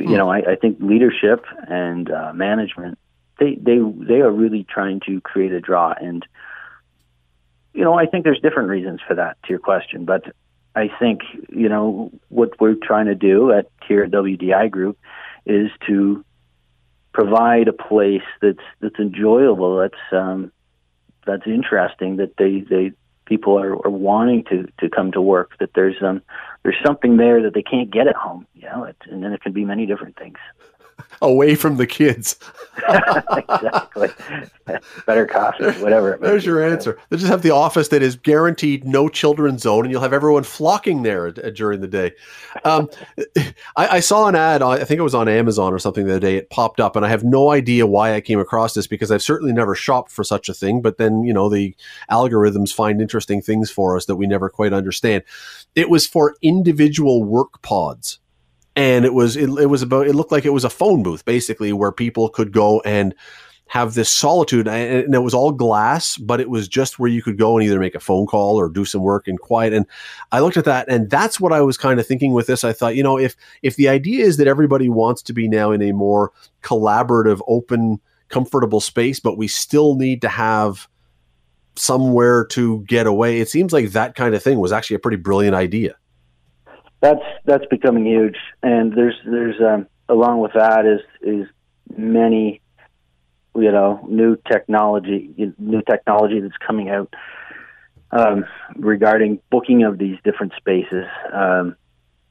you 0.00 0.08
hmm. 0.08 0.16
know, 0.16 0.30
I, 0.30 0.52
I 0.52 0.56
think 0.56 0.78
leadership 0.80 1.44
and 1.68 2.10
uh, 2.10 2.32
management 2.32 2.98
they 3.38 3.56
they 3.56 3.78
they 3.78 4.20
are 4.20 4.30
really 4.30 4.64
trying 4.68 5.00
to 5.06 5.20
create 5.20 5.52
a 5.52 5.60
draw, 5.60 5.92
and 5.92 6.24
you 7.72 7.82
know, 7.82 7.94
I 7.94 8.06
think 8.06 8.24
there's 8.24 8.40
different 8.40 8.68
reasons 8.68 9.00
for 9.06 9.14
that. 9.16 9.36
To 9.44 9.50
your 9.50 9.58
question, 9.58 10.04
but 10.04 10.24
I 10.74 10.88
think 10.98 11.22
you 11.48 11.68
know 11.68 12.12
what 12.28 12.60
we're 12.60 12.76
trying 12.76 13.06
to 13.06 13.14
do 13.14 13.52
at 13.52 13.70
here 13.86 14.04
at 14.04 14.10
WDI 14.10 14.70
Group 14.70 14.98
is 15.46 15.70
to 15.86 16.24
provide 17.12 17.68
a 17.68 17.72
place 17.72 18.22
that's 18.40 18.64
that's 18.80 18.98
enjoyable, 18.98 19.78
that's 19.78 20.12
um, 20.12 20.52
that's 21.26 21.46
interesting, 21.46 22.16
that 22.16 22.36
they 22.36 22.60
they 22.60 22.92
people 23.26 23.58
are, 23.58 23.74
are 23.84 23.90
wanting 23.90 24.44
to 24.44 24.68
to 24.78 24.88
come 24.88 25.10
to 25.12 25.20
work. 25.20 25.52
That 25.58 25.70
there's 25.74 26.00
um 26.02 26.22
there's 26.62 26.78
something 26.86 27.16
there 27.16 27.42
that 27.42 27.54
they 27.54 27.62
can't 27.62 27.90
get 27.90 28.06
at 28.06 28.16
home. 28.16 28.46
Know, 28.74 28.84
it, 28.84 28.96
and 29.10 29.22
then 29.22 29.32
it 29.32 29.40
can 29.40 29.52
be 29.52 29.64
many 29.64 29.86
different 29.86 30.16
things. 30.16 30.38
Away 31.22 31.54
from 31.54 31.76
the 31.76 31.86
kids. 31.86 32.38
exactly. 32.88 34.08
Better 35.06 35.26
coffee, 35.26 35.70
whatever. 35.82 36.18
There's 36.20 36.44
your 36.44 36.62
answer. 36.62 36.98
They 37.08 37.16
just 37.16 37.30
have 37.30 37.42
the 37.42 37.50
office 37.50 37.88
that 37.88 38.02
is 38.02 38.16
guaranteed 38.16 38.84
no 38.84 39.08
children 39.08 39.58
zone, 39.58 39.84
and 39.84 39.92
you'll 39.92 40.02
have 40.02 40.12
everyone 40.12 40.42
flocking 40.42 41.02
there 41.02 41.30
during 41.30 41.80
the 41.80 41.88
day. 41.88 42.12
Um, 42.64 42.88
I, 43.76 43.88
I, 43.88 44.00
saw 44.00 44.28
an 44.28 44.34
ad. 44.34 44.62
I 44.62 44.84
think 44.84 44.98
it 44.98 45.02
was 45.02 45.14
on 45.14 45.28
Amazon 45.28 45.72
or 45.72 45.78
something 45.78 46.04
the 46.04 46.12
other 46.12 46.20
day. 46.20 46.36
It 46.36 46.50
popped 46.50 46.80
up, 46.80 46.96
and 46.96 47.04
I 47.04 47.08
have 47.08 47.24
no 47.24 47.50
idea 47.50 47.86
why 47.86 48.14
I 48.14 48.20
came 48.20 48.38
across 48.38 48.74
this 48.74 48.86
because 48.86 49.10
I've 49.10 49.22
certainly 49.22 49.52
never 49.52 49.74
shopped 49.74 50.10
for 50.10 50.24
such 50.24 50.48
a 50.48 50.54
thing. 50.54 50.80
But 50.82 50.98
then 50.98 51.24
you 51.24 51.32
know 51.32 51.48
the 51.48 51.74
algorithms 52.10 52.72
find 52.72 53.00
interesting 53.00 53.42
things 53.42 53.70
for 53.70 53.96
us 53.96 54.06
that 54.06 54.16
we 54.16 54.26
never 54.26 54.48
quite 54.48 54.72
understand. 54.72 55.24
It 55.74 55.90
was 55.90 56.06
for 56.06 56.36
individual 56.42 57.24
work 57.24 57.62
pods 57.62 58.18
and 58.76 59.04
it 59.04 59.14
was 59.14 59.36
it, 59.36 59.48
it 59.58 59.66
was 59.66 59.82
about 59.82 60.06
it 60.06 60.14
looked 60.14 60.32
like 60.32 60.44
it 60.44 60.52
was 60.52 60.64
a 60.64 60.70
phone 60.70 61.02
booth 61.02 61.24
basically 61.24 61.72
where 61.72 61.92
people 61.92 62.28
could 62.28 62.52
go 62.52 62.80
and 62.80 63.14
have 63.68 63.94
this 63.94 64.10
solitude 64.10 64.68
and 64.68 65.14
it 65.14 65.22
was 65.22 65.32
all 65.32 65.50
glass 65.50 66.18
but 66.18 66.40
it 66.40 66.50
was 66.50 66.68
just 66.68 66.98
where 66.98 67.10
you 67.10 67.22
could 67.22 67.38
go 67.38 67.56
and 67.56 67.66
either 67.66 67.80
make 67.80 67.94
a 67.94 68.00
phone 68.00 68.26
call 68.26 68.56
or 68.56 68.68
do 68.68 68.84
some 68.84 69.02
work 69.02 69.26
in 69.26 69.38
quiet 69.38 69.72
and 69.72 69.86
i 70.32 70.40
looked 70.40 70.56
at 70.56 70.66
that 70.66 70.86
and 70.88 71.08
that's 71.08 71.40
what 71.40 71.52
i 71.52 71.60
was 71.60 71.78
kind 71.78 71.98
of 71.98 72.06
thinking 72.06 72.32
with 72.32 72.46
this. 72.46 72.62
I 72.62 72.72
thought 72.72 72.94
you 72.94 73.02
know 73.02 73.18
if 73.18 73.36
if 73.62 73.76
the 73.76 73.88
idea 73.88 74.24
is 74.24 74.36
that 74.36 74.46
everybody 74.46 74.88
wants 74.88 75.22
to 75.22 75.32
be 75.32 75.48
now 75.48 75.70
in 75.72 75.80
a 75.82 75.92
more 75.92 76.30
collaborative 76.62 77.40
open 77.48 78.00
comfortable 78.28 78.80
space 78.80 79.18
but 79.18 79.38
we 79.38 79.48
still 79.48 79.96
need 79.96 80.20
to 80.22 80.28
have 80.28 80.88
somewhere 81.76 82.44
to 82.46 82.82
get 82.82 83.06
away 83.06 83.40
it 83.40 83.48
seems 83.48 83.72
like 83.72 83.90
that 83.90 84.14
kind 84.14 84.34
of 84.34 84.42
thing 84.42 84.60
was 84.60 84.72
actually 84.72 84.96
a 84.96 85.00
pretty 85.00 85.16
brilliant 85.16 85.54
idea 85.54 85.96
that's 87.04 87.24
that's 87.44 87.66
becoming 87.66 88.06
huge, 88.06 88.36
and 88.62 88.92
there's 88.94 89.16
there's 89.26 89.60
um, 89.60 89.86
along 90.08 90.40
with 90.40 90.52
that 90.54 90.86
is 90.86 91.00
is 91.20 91.46
many 91.94 92.62
you 93.54 93.70
know 93.70 94.06
new 94.08 94.36
technology 94.50 95.52
new 95.58 95.82
technology 95.82 96.40
that's 96.40 96.56
coming 96.66 96.88
out 96.88 97.12
um, 98.10 98.46
regarding 98.76 99.38
booking 99.50 99.84
of 99.84 99.98
these 99.98 100.16
different 100.24 100.54
spaces. 100.56 101.04
Um, 101.30 101.76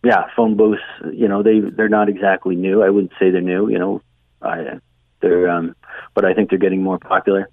yeah, 0.03 0.23
phone 0.35 0.57
booths. 0.57 0.81
You 1.11 1.27
know 1.27 1.43
they 1.43 1.59
they're 1.59 1.87
not 1.87 2.09
exactly 2.09 2.55
new. 2.55 2.81
I 2.81 2.89
wouldn't 2.89 3.13
say 3.19 3.29
they're 3.29 3.41
new. 3.41 3.69
You 3.69 3.77
know, 3.77 4.01
I, 4.41 4.79
they're 5.21 5.49
um, 5.49 5.75
but 6.15 6.25
I 6.25 6.33
think 6.33 6.49
they're 6.49 6.57
getting 6.57 6.81
more 6.81 6.97
popular 6.97 7.47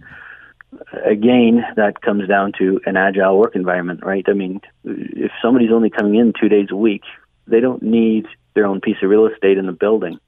again, 0.93 1.65
that 1.77 2.01
comes 2.01 2.29
down 2.29 2.53
to 2.59 2.81
an 2.87 2.97
agile 2.97 3.39
work 3.39 3.57
environment, 3.57 4.05
right? 4.05 4.25
I 4.29 4.33
mean, 4.33 4.61
if 4.85 5.33
somebody's 5.43 5.73
only 5.73 5.91
coming 5.91 6.15
in 6.15 6.33
two 6.39 6.49
days 6.49 6.69
a 6.71 6.77
week, 6.77 7.03
they 7.47 7.61
don't 7.61 7.83
need 7.83 8.27
their 8.55 8.67
own 8.67 8.81
piece 8.81 8.97
of 9.03 9.11
real 9.11 9.27
estate 9.27 9.59
in 9.59 9.67
the 9.67 9.73
building. 9.73 10.19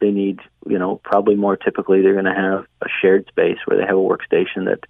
They 0.00 0.10
need, 0.10 0.40
you 0.66 0.78
know, 0.78 0.96
probably 0.96 1.34
more 1.34 1.56
typically 1.56 2.00
they're 2.00 2.14
going 2.14 2.24
to 2.24 2.34
have 2.34 2.66
a 2.80 2.88
shared 3.00 3.26
space 3.28 3.58
where 3.66 3.78
they 3.78 3.86
have 3.86 3.96
a 3.96 4.00
workstation 4.00 4.64
that 4.64 4.80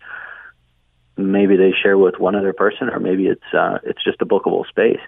maybe 1.16 1.56
they 1.56 1.72
share 1.72 1.98
with 1.98 2.18
one 2.18 2.36
other 2.36 2.52
person, 2.52 2.88
or 2.88 3.00
maybe 3.00 3.26
it's 3.26 3.42
uh, 3.52 3.78
it's 3.82 4.02
just 4.04 4.22
a 4.22 4.26
bookable 4.26 4.66
space, 4.68 5.00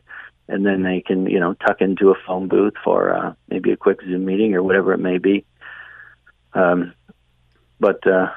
and 0.49 0.67
then 0.67 0.83
they 0.83 1.01
can, 1.01 1.27
you 1.27 1.39
know, 1.39 1.55
tuck 1.55 1.81
into 1.81 2.11
a 2.11 2.17
phone 2.27 2.49
booth 2.49 2.75
for 2.83 3.15
uh, 3.15 3.35
maybe 3.49 3.71
a 3.71 3.77
quick 3.77 4.01
Zoom 4.03 4.25
meeting 4.25 4.55
or 4.55 4.63
whatever 4.63 4.93
it 4.93 4.99
may 4.99 5.19
be. 5.19 5.45
Um, 6.53 6.95
but 7.79 8.05
uh, 8.07 8.31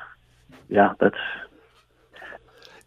yeah, 0.70 0.94
that's 1.00 1.18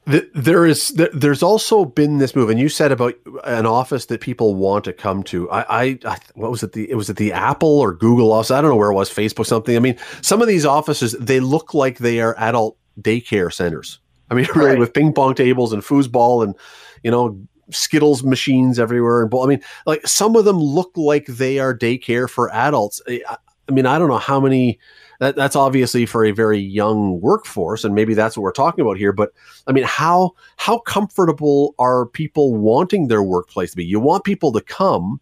there 0.08 0.64
is 0.64 0.88
there's 1.12 1.42
also 1.42 1.84
been 1.84 2.18
this 2.18 2.34
move, 2.34 2.48
and 2.48 2.58
you 2.58 2.68
said 2.68 2.92
about 2.92 3.14
an 3.44 3.66
office 3.66 4.06
that 4.06 4.20
people 4.22 4.54
want 4.54 4.84
to 4.84 4.92
come 4.94 5.22
to. 5.24 5.50
I, 5.50 5.82
I, 5.82 5.98
I 6.06 6.18
what 6.34 6.50
was 6.50 6.62
it? 6.62 6.72
The 6.72 6.90
it 6.90 6.94
was 6.94 7.10
it 7.10 7.16
the 7.16 7.32
Apple 7.32 7.78
or 7.78 7.92
Google 7.92 8.32
office? 8.32 8.50
I 8.50 8.60
don't 8.62 8.70
know 8.70 8.76
where 8.76 8.90
it 8.90 8.94
was. 8.94 9.10
Facebook 9.10 9.44
something. 9.44 9.76
I 9.76 9.80
mean, 9.80 9.98
some 10.22 10.40
of 10.40 10.48
these 10.48 10.64
offices 10.64 11.12
they 11.12 11.40
look 11.40 11.74
like 11.74 11.98
they 11.98 12.20
are 12.20 12.34
adult 12.38 12.78
daycare 13.00 13.52
centers. 13.52 13.98
I 14.30 14.34
mean, 14.34 14.46
really 14.54 14.70
right. 14.70 14.78
with 14.78 14.94
ping 14.94 15.12
pong 15.12 15.34
tables 15.34 15.72
and 15.74 15.82
foosball 15.82 16.42
and 16.42 16.54
you 17.02 17.10
know 17.10 17.38
Skittles 17.70 18.22
machines 18.24 18.78
everywhere. 18.78 19.22
And 19.22 19.34
I 19.34 19.46
mean, 19.46 19.62
like 19.84 20.06
some 20.06 20.36
of 20.36 20.46
them 20.46 20.56
look 20.56 20.92
like 20.96 21.26
they 21.26 21.58
are 21.58 21.76
daycare 21.76 22.30
for 22.30 22.50
adults. 22.54 23.02
I, 23.06 23.20
I 23.68 23.72
mean, 23.72 23.84
I 23.84 23.98
don't 23.98 24.08
know 24.08 24.16
how 24.16 24.40
many 24.40 24.78
that, 25.18 25.36
that's 25.36 25.56
obviously 25.56 26.06
for 26.06 26.24
a 26.24 26.30
very 26.30 26.58
young 26.58 27.20
workforce, 27.20 27.84
and 27.84 27.94
maybe 27.94 28.14
that's 28.14 28.36
what 28.36 28.42
we're 28.42 28.52
talking 28.52 28.82
about 28.82 28.96
here. 28.96 29.12
But 29.12 29.32
I 29.66 29.72
mean, 29.72 29.84
how 29.84 30.32
how 30.56 30.78
comfortable 30.78 31.74
are 31.78 32.06
people 32.06 32.54
wanting 32.54 33.08
their 33.08 33.22
workplace 33.22 33.72
to 33.72 33.76
be? 33.76 33.84
You 33.84 34.00
want 34.00 34.24
people 34.24 34.52
to 34.52 34.60
come, 34.60 35.20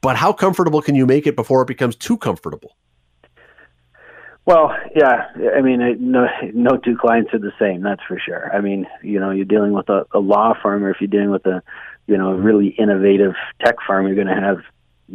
but 0.00 0.16
how 0.16 0.32
comfortable 0.32 0.82
can 0.82 0.94
you 0.94 1.06
make 1.06 1.26
it 1.26 1.36
before 1.36 1.62
it 1.62 1.68
becomes 1.68 1.96
too 1.96 2.16
comfortable? 2.16 2.76
Well, 4.46 4.74
yeah, 4.96 5.26
I 5.54 5.60
mean, 5.60 6.10
no, 6.10 6.26
no 6.54 6.78
two 6.78 6.96
clients 6.96 7.34
are 7.34 7.38
the 7.38 7.52
same. 7.58 7.82
That's 7.82 8.00
for 8.08 8.18
sure. 8.18 8.50
I 8.56 8.62
mean, 8.62 8.86
you 9.02 9.20
know, 9.20 9.30
you're 9.30 9.44
dealing 9.44 9.72
with 9.72 9.90
a, 9.90 10.06
a 10.12 10.20
law 10.20 10.54
firm, 10.62 10.84
or 10.84 10.90
if 10.90 11.02
you're 11.02 11.08
dealing 11.08 11.30
with 11.30 11.44
a, 11.44 11.62
you 12.06 12.16
know, 12.16 12.30
a 12.30 12.34
really 12.34 12.68
innovative 12.68 13.34
tech 13.62 13.76
firm, 13.86 14.06
you're 14.06 14.16
going 14.16 14.26
to 14.26 14.34
have 14.34 14.60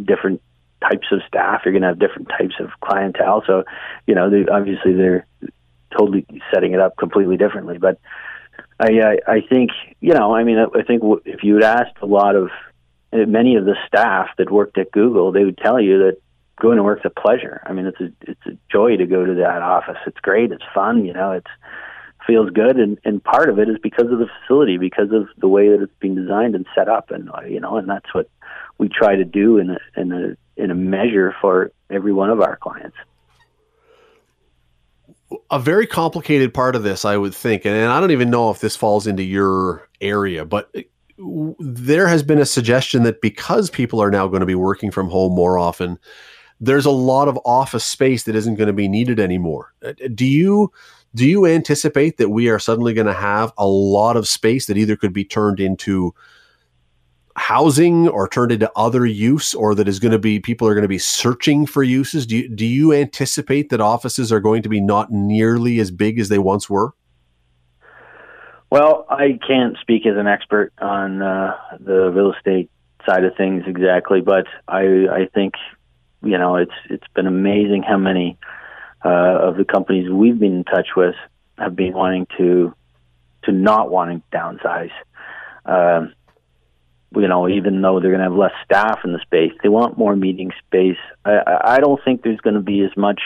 different 0.05 0.39
types 0.89 1.07
of 1.11 1.21
staff. 1.27 1.61
You're 1.63 1.73
going 1.73 1.83
to 1.83 1.89
have 1.89 1.99
different 1.99 2.29
types 2.29 2.55
of 2.59 2.69
clientele. 2.81 3.43
So, 3.47 3.63
you 4.07 4.15
know, 4.15 4.29
they, 4.29 4.45
obviously 4.51 4.93
they're 4.93 5.25
totally 5.97 6.25
setting 6.53 6.73
it 6.73 6.79
up 6.79 6.97
completely 6.97 7.37
differently. 7.37 7.77
But 7.77 7.99
I, 8.79 8.99
I 8.99 9.31
I 9.31 9.41
think 9.41 9.71
you 10.01 10.13
know. 10.13 10.35
I 10.35 10.43
mean, 10.43 10.57
I, 10.57 10.65
I 10.77 10.83
think 10.83 11.01
if 11.25 11.43
you 11.43 11.55
had 11.55 11.63
asked 11.63 11.97
a 12.01 12.05
lot 12.05 12.35
of 12.35 12.49
uh, 13.11 13.25
many 13.27 13.55
of 13.55 13.65
the 13.65 13.75
staff 13.87 14.29
that 14.37 14.51
worked 14.51 14.77
at 14.77 14.91
Google, 14.91 15.31
they 15.31 15.43
would 15.43 15.57
tell 15.57 15.79
you 15.79 15.99
that 15.99 16.17
going 16.59 16.77
to 16.77 16.83
work's 16.83 17.05
a 17.05 17.09
pleasure. 17.09 17.61
I 17.65 17.73
mean, 17.73 17.85
it's 17.85 17.99
a 17.99 18.11
it's 18.29 18.45
a 18.45 18.57
joy 18.71 18.97
to 18.97 19.05
go 19.05 19.25
to 19.25 19.35
that 19.35 19.61
office. 19.61 19.97
It's 20.05 20.19
great. 20.19 20.51
It's 20.51 20.63
fun. 20.73 21.05
You 21.05 21.13
know, 21.13 21.31
it's 21.31 21.49
feels 22.25 22.49
good, 22.49 22.77
and 22.77 22.97
and 23.05 23.23
part 23.23 23.49
of 23.49 23.59
it 23.59 23.69
is 23.69 23.77
because 23.81 24.11
of 24.11 24.19
the 24.19 24.27
facility, 24.41 24.77
because 24.77 25.11
of 25.11 25.27
the 25.37 25.47
way 25.47 25.69
that 25.69 25.81
it's 25.81 25.99
been 25.99 26.15
designed 26.15 26.55
and 26.55 26.65
set 26.75 26.87
up, 26.87 27.11
and 27.11 27.29
uh, 27.29 27.41
you 27.41 27.59
know, 27.59 27.77
and 27.77 27.89
that's 27.89 28.13
what 28.13 28.29
we 28.77 28.89
try 28.89 29.15
to 29.15 29.25
do 29.25 29.57
in 29.57 29.69
a 29.71 29.79
in 29.95 30.11
a 30.11 30.35
in 30.57 30.71
a 30.71 30.75
measure 30.75 31.35
for 31.41 31.71
every 31.89 32.13
one 32.13 32.29
of 32.29 32.41
our 32.41 32.55
clients. 32.57 32.95
A 35.49 35.59
very 35.59 35.87
complicated 35.87 36.53
part 36.53 36.75
of 36.75 36.83
this, 36.83 37.05
I 37.05 37.17
would 37.17 37.33
think, 37.33 37.65
and 37.65 37.91
I 37.91 37.99
don't 37.99 38.11
even 38.11 38.29
know 38.29 38.51
if 38.51 38.59
this 38.59 38.75
falls 38.75 39.07
into 39.07 39.23
your 39.23 39.89
area, 39.99 40.45
but 40.45 40.73
there 41.59 42.07
has 42.07 42.23
been 42.23 42.39
a 42.39 42.45
suggestion 42.45 43.03
that 43.03 43.21
because 43.21 43.69
people 43.69 44.01
are 44.01 44.11
now 44.11 44.27
going 44.27 44.41
to 44.41 44.45
be 44.45 44.55
working 44.55 44.91
from 44.91 45.09
home 45.09 45.33
more 45.33 45.57
often, 45.57 45.97
there's 46.59 46.85
a 46.85 46.91
lot 46.91 47.27
of 47.27 47.39
office 47.45 47.83
space 47.83 48.23
that 48.23 48.35
isn't 48.35 48.55
going 48.55 48.67
to 48.67 48.73
be 48.73 48.87
needed 48.87 49.19
anymore. 49.19 49.73
Uh, 49.83 49.93
do 50.13 50.25
you 50.25 50.71
do 51.15 51.27
you 51.27 51.45
anticipate 51.45 52.17
that 52.17 52.29
we 52.29 52.49
are 52.49 52.57
suddenly 52.57 52.93
going 52.93 53.07
to 53.07 53.13
have 53.13 53.53
a 53.57 53.67
lot 53.67 54.17
of 54.17 54.27
space 54.27 54.65
that 54.65 54.77
either 54.77 54.95
could 54.95 55.13
be 55.13 55.23
turned 55.23 55.59
into 55.59 56.13
housing 57.35 58.07
or 58.07 58.27
turned 58.27 58.51
into 58.51 58.71
other 58.75 59.05
use 59.05 59.53
or 59.53 59.73
that 59.75 59.87
is 59.87 59.99
going 59.99 60.11
to 60.11 60.19
be 60.19 60.39
people 60.39 60.67
are 60.67 60.73
going 60.73 60.83
to 60.83 60.87
be 60.87 60.99
searching 60.99 61.65
for 61.65 61.83
uses? 61.83 62.25
Do 62.25 62.37
you, 62.37 62.49
do 62.49 62.65
you 62.65 62.93
anticipate 62.93 63.69
that 63.69 63.81
offices 63.81 64.31
are 64.31 64.39
going 64.39 64.61
to 64.63 64.69
be 64.69 64.79
not 64.79 65.11
nearly 65.11 65.79
as 65.79 65.91
big 65.91 66.19
as 66.19 66.29
they 66.29 66.39
once 66.39 66.69
were? 66.69 66.93
Well 68.69 69.05
i 69.07 69.37
can't 69.47 69.77
speak 69.81 70.07
as 70.07 70.17
an 70.17 70.25
expert 70.25 70.73
on 70.79 71.21
uh, 71.21 71.55
the 71.79 72.09
real 72.09 72.33
estate 72.33 72.71
side 73.05 73.23
of 73.23 73.35
things 73.35 73.63
exactly 73.67 74.19
but 74.21 74.47
i 74.67 74.81
i 75.11 75.29
think 75.31 75.53
you 76.23 76.39
know 76.39 76.55
it's 76.55 76.73
it's 76.89 77.05
been 77.13 77.27
amazing 77.27 77.83
how 77.83 77.97
many 77.97 78.37
uh, 79.05 79.09
of 79.47 79.57
the 79.57 79.65
companies 79.65 80.09
we've 80.09 80.39
been 80.39 80.57
in 80.57 80.63
touch 80.63 80.87
with 80.95 81.15
have 81.57 81.75
been 81.75 81.93
wanting 81.93 82.25
to 82.37 82.73
to 83.43 83.51
not 83.51 83.89
wanting 83.89 84.21
to 84.21 84.37
downsize. 84.37 84.91
Um, 85.65 86.13
you 87.15 87.27
know, 87.27 87.47
even 87.47 87.81
though 87.81 87.99
they're 87.99 88.11
going 88.11 88.19
to 88.19 88.29
have 88.29 88.33
less 88.33 88.53
staff 88.65 88.99
in 89.03 89.13
the 89.13 89.19
space, 89.19 89.51
they 89.61 89.69
want 89.69 89.97
more 89.97 90.15
meeting 90.15 90.51
space. 90.65 90.97
I, 91.25 91.59
I 91.63 91.79
don't 91.79 92.01
think 92.03 92.23
there's 92.23 92.39
going 92.39 92.55
to 92.55 92.61
be 92.61 92.81
as 92.81 92.95
much 92.97 93.21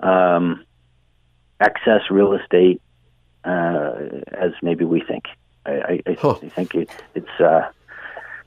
um, 0.00 0.64
excess 1.60 2.02
real 2.10 2.32
estate 2.34 2.80
uh, 3.44 3.94
as 4.32 4.52
maybe 4.62 4.84
we 4.84 5.00
think. 5.00 5.24
I, 5.64 6.00
I, 6.06 6.16
huh. 6.18 6.36
I 6.42 6.48
think 6.48 6.74
it, 6.74 6.90
it's 7.14 7.40
uh, 7.40 7.70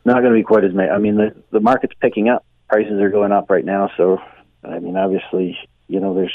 not 0.03 0.21
going 0.21 0.33
to 0.33 0.39
be 0.39 0.43
quite 0.43 0.63
as 0.63 0.73
many. 0.73 0.89
I 0.89 0.97
mean, 0.97 1.15
the 1.15 1.35
the 1.51 1.59
market's 1.59 1.95
picking 1.99 2.29
up. 2.29 2.45
Prices 2.67 2.99
are 2.99 3.09
going 3.09 3.31
up 3.31 3.49
right 3.49 3.63
now, 3.63 3.89
so 3.95 4.19
I 4.63 4.79
mean, 4.79 4.97
obviously, 4.97 5.57
you 5.87 5.99
know, 5.99 6.13
there's 6.13 6.33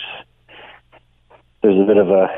there's 1.62 1.78
a 1.78 1.86
bit 1.86 1.96
of 1.96 2.08
a 2.08 2.28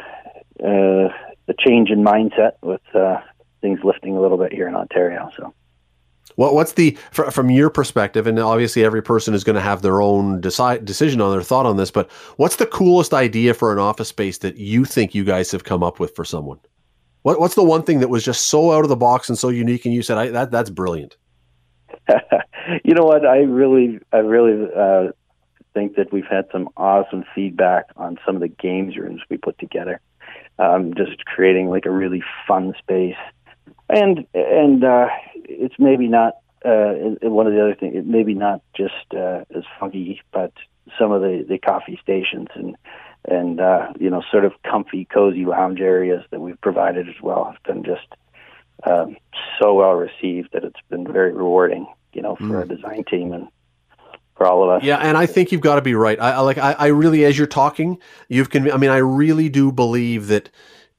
uh, 0.64 1.12
a 1.48 1.54
change 1.58 1.90
in 1.90 2.02
mindset 2.02 2.52
with 2.62 2.80
uh, 2.94 3.20
things 3.62 3.80
lifting 3.82 4.16
a 4.16 4.20
little 4.20 4.36
bit 4.36 4.52
here 4.52 4.68
in 4.68 4.74
Ontario. 4.74 5.30
So. 5.36 5.54
What, 6.36 6.54
what's 6.54 6.72
the 6.72 6.96
from 7.10 7.50
your 7.50 7.70
perspective, 7.70 8.26
and 8.26 8.38
obviously 8.38 8.84
every 8.84 9.02
person 9.02 9.34
is 9.34 9.44
going 9.44 9.56
to 9.56 9.62
have 9.62 9.82
their 9.82 10.00
own 10.00 10.40
decide, 10.40 10.84
decision 10.84 11.20
on 11.20 11.32
their 11.32 11.42
thought 11.42 11.66
on 11.66 11.76
this. 11.76 11.90
But 11.90 12.10
what's 12.36 12.56
the 12.56 12.66
coolest 12.66 13.12
idea 13.12 13.54
for 13.54 13.72
an 13.72 13.78
office 13.78 14.08
space 14.08 14.38
that 14.38 14.56
you 14.56 14.84
think 14.84 15.14
you 15.14 15.24
guys 15.24 15.50
have 15.50 15.64
come 15.64 15.82
up 15.82 16.00
with 16.00 16.14
for 16.14 16.24
someone? 16.24 16.58
What, 17.22 17.38
what's 17.38 17.54
the 17.54 17.62
one 17.62 17.82
thing 17.82 18.00
that 18.00 18.08
was 18.08 18.24
just 18.24 18.46
so 18.46 18.72
out 18.72 18.84
of 18.84 18.88
the 18.88 18.96
box 18.96 19.28
and 19.28 19.38
so 19.38 19.48
unique, 19.48 19.84
and 19.84 19.94
you 19.94 20.02
said 20.02 20.18
I, 20.18 20.28
that 20.28 20.50
that's 20.50 20.70
brilliant? 20.70 21.16
you 22.84 22.94
know 22.94 23.04
what? 23.04 23.26
I 23.26 23.38
really, 23.38 24.00
I 24.12 24.18
really 24.18 24.68
uh, 24.74 25.08
think 25.74 25.96
that 25.96 26.12
we've 26.12 26.26
had 26.26 26.46
some 26.50 26.68
awesome 26.76 27.24
feedback 27.34 27.86
on 27.96 28.18
some 28.24 28.36
of 28.36 28.40
the 28.40 28.48
games 28.48 28.96
rooms 28.96 29.20
we 29.28 29.36
put 29.36 29.58
together. 29.58 30.00
Um, 30.58 30.94
just 30.94 31.24
creating 31.24 31.68
like 31.68 31.86
a 31.86 31.90
really 31.90 32.22
fun 32.46 32.74
space 32.78 33.16
and 33.88 34.26
and 34.34 34.84
uh, 34.84 35.08
it's 35.34 35.74
maybe 35.78 36.08
not 36.08 36.34
uh, 36.64 36.94
one 37.22 37.46
of 37.46 37.52
the 37.52 37.62
other 37.62 37.74
things. 37.74 37.96
It 37.96 38.06
maybe 38.06 38.34
not 38.34 38.62
just 38.74 39.14
uh, 39.14 39.44
as 39.54 39.64
funky, 39.78 40.20
but 40.32 40.52
some 40.98 41.12
of 41.12 41.22
the 41.22 41.44
the 41.48 41.58
coffee 41.58 41.98
stations 42.02 42.48
and 42.54 42.76
and 43.24 43.60
uh, 43.60 43.92
you 43.98 44.10
know 44.10 44.22
sort 44.30 44.44
of 44.44 44.52
comfy, 44.62 45.04
cozy 45.04 45.44
lounge 45.44 45.80
areas 45.80 46.24
that 46.30 46.40
we've 46.40 46.60
provided 46.60 47.08
as 47.08 47.20
well 47.22 47.44
have 47.44 47.62
been 47.64 47.84
just 47.84 48.06
um, 48.84 49.16
so 49.60 49.74
well 49.74 49.92
received 49.92 50.50
that 50.52 50.64
it's 50.64 50.80
been 50.88 51.10
very 51.10 51.32
rewarding. 51.32 51.86
You 52.12 52.22
know, 52.22 52.36
for 52.36 52.44
mm. 52.44 52.56
our 52.56 52.64
design 52.64 53.04
team 53.04 53.32
and 53.32 53.48
for 54.36 54.46
all 54.46 54.64
of 54.64 54.70
us. 54.70 54.82
Yeah, 54.84 54.98
and 54.98 55.16
I 55.16 55.26
think 55.26 55.52
you've 55.52 55.60
got 55.60 55.76
to 55.76 55.82
be 55.82 55.94
right. 55.94 56.20
I, 56.20 56.32
I 56.32 56.40
like. 56.40 56.58
I, 56.58 56.72
I, 56.72 56.86
really, 56.88 57.24
as 57.24 57.38
you're 57.38 57.46
talking, 57.46 57.98
you've. 58.28 58.50
Conv- 58.50 58.72
I 58.72 58.76
mean, 58.76 58.90
I 58.90 58.98
really 58.98 59.48
do 59.48 59.72
believe 59.72 60.26
that 60.28 60.50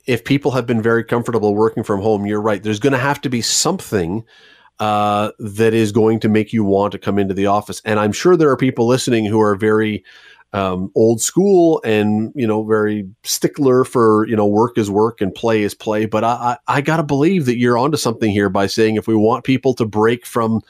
if 0.05 0.23
people 0.23 0.51
have 0.51 0.65
been 0.65 0.81
very 0.81 1.03
comfortable 1.03 1.55
working 1.55 1.83
from 1.83 2.01
home, 2.01 2.25
you're 2.25 2.41
right. 2.41 2.61
There's 2.61 2.79
going 2.79 2.93
to 2.93 2.99
have 2.99 3.21
to 3.21 3.29
be 3.29 3.41
something 3.41 4.23
uh, 4.79 5.31
that 5.39 5.73
is 5.73 5.91
going 5.91 6.19
to 6.21 6.29
make 6.29 6.51
you 6.51 6.63
want 6.63 6.91
to 6.91 6.99
come 6.99 7.19
into 7.19 7.33
the 7.33 7.45
office. 7.45 7.81
And 7.85 7.99
I'm 7.99 8.11
sure 8.11 8.35
there 8.35 8.49
are 8.49 8.57
people 8.57 8.87
listening 8.87 9.25
who 9.25 9.39
are 9.39 9.55
very 9.55 10.03
um, 10.51 10.91
old 10.93 11.19
school 11.19 11.81
and 11.83 12.31
you 12.35 12.45
know 12.45 12.63
very 12.63 13.09
stickler 13.23 13.83
for 13.83 14.27
you 14.27 14.35
know 14.35 14.45
work 14.45 14.77
is 14.77 14.89
work 14.89 15.19
and 15.19 15.33
play 15.33 15.63
is 15.63 15.73
play. 15.73 16.05
But 16.05 16.23
I 16.23 16.57
I, 16.67 16.77
I 16.77 16.81
got 16.81 16.97
to 16.97 17.03
believe 17.03 17.45
that 17.45 17.57
you're 17.57 17.77
onto 17.77 17.97
something 17.97 18.29
here 18.29 18.49
by 18.49 18.67
saying 18.67 18.95
if 18.95 19.07
we 19.07 19.15
want 19.15 19.45
people 19.45 19.73
to 19.75 19.85
break 19.85 20.25
from 20.25 20.61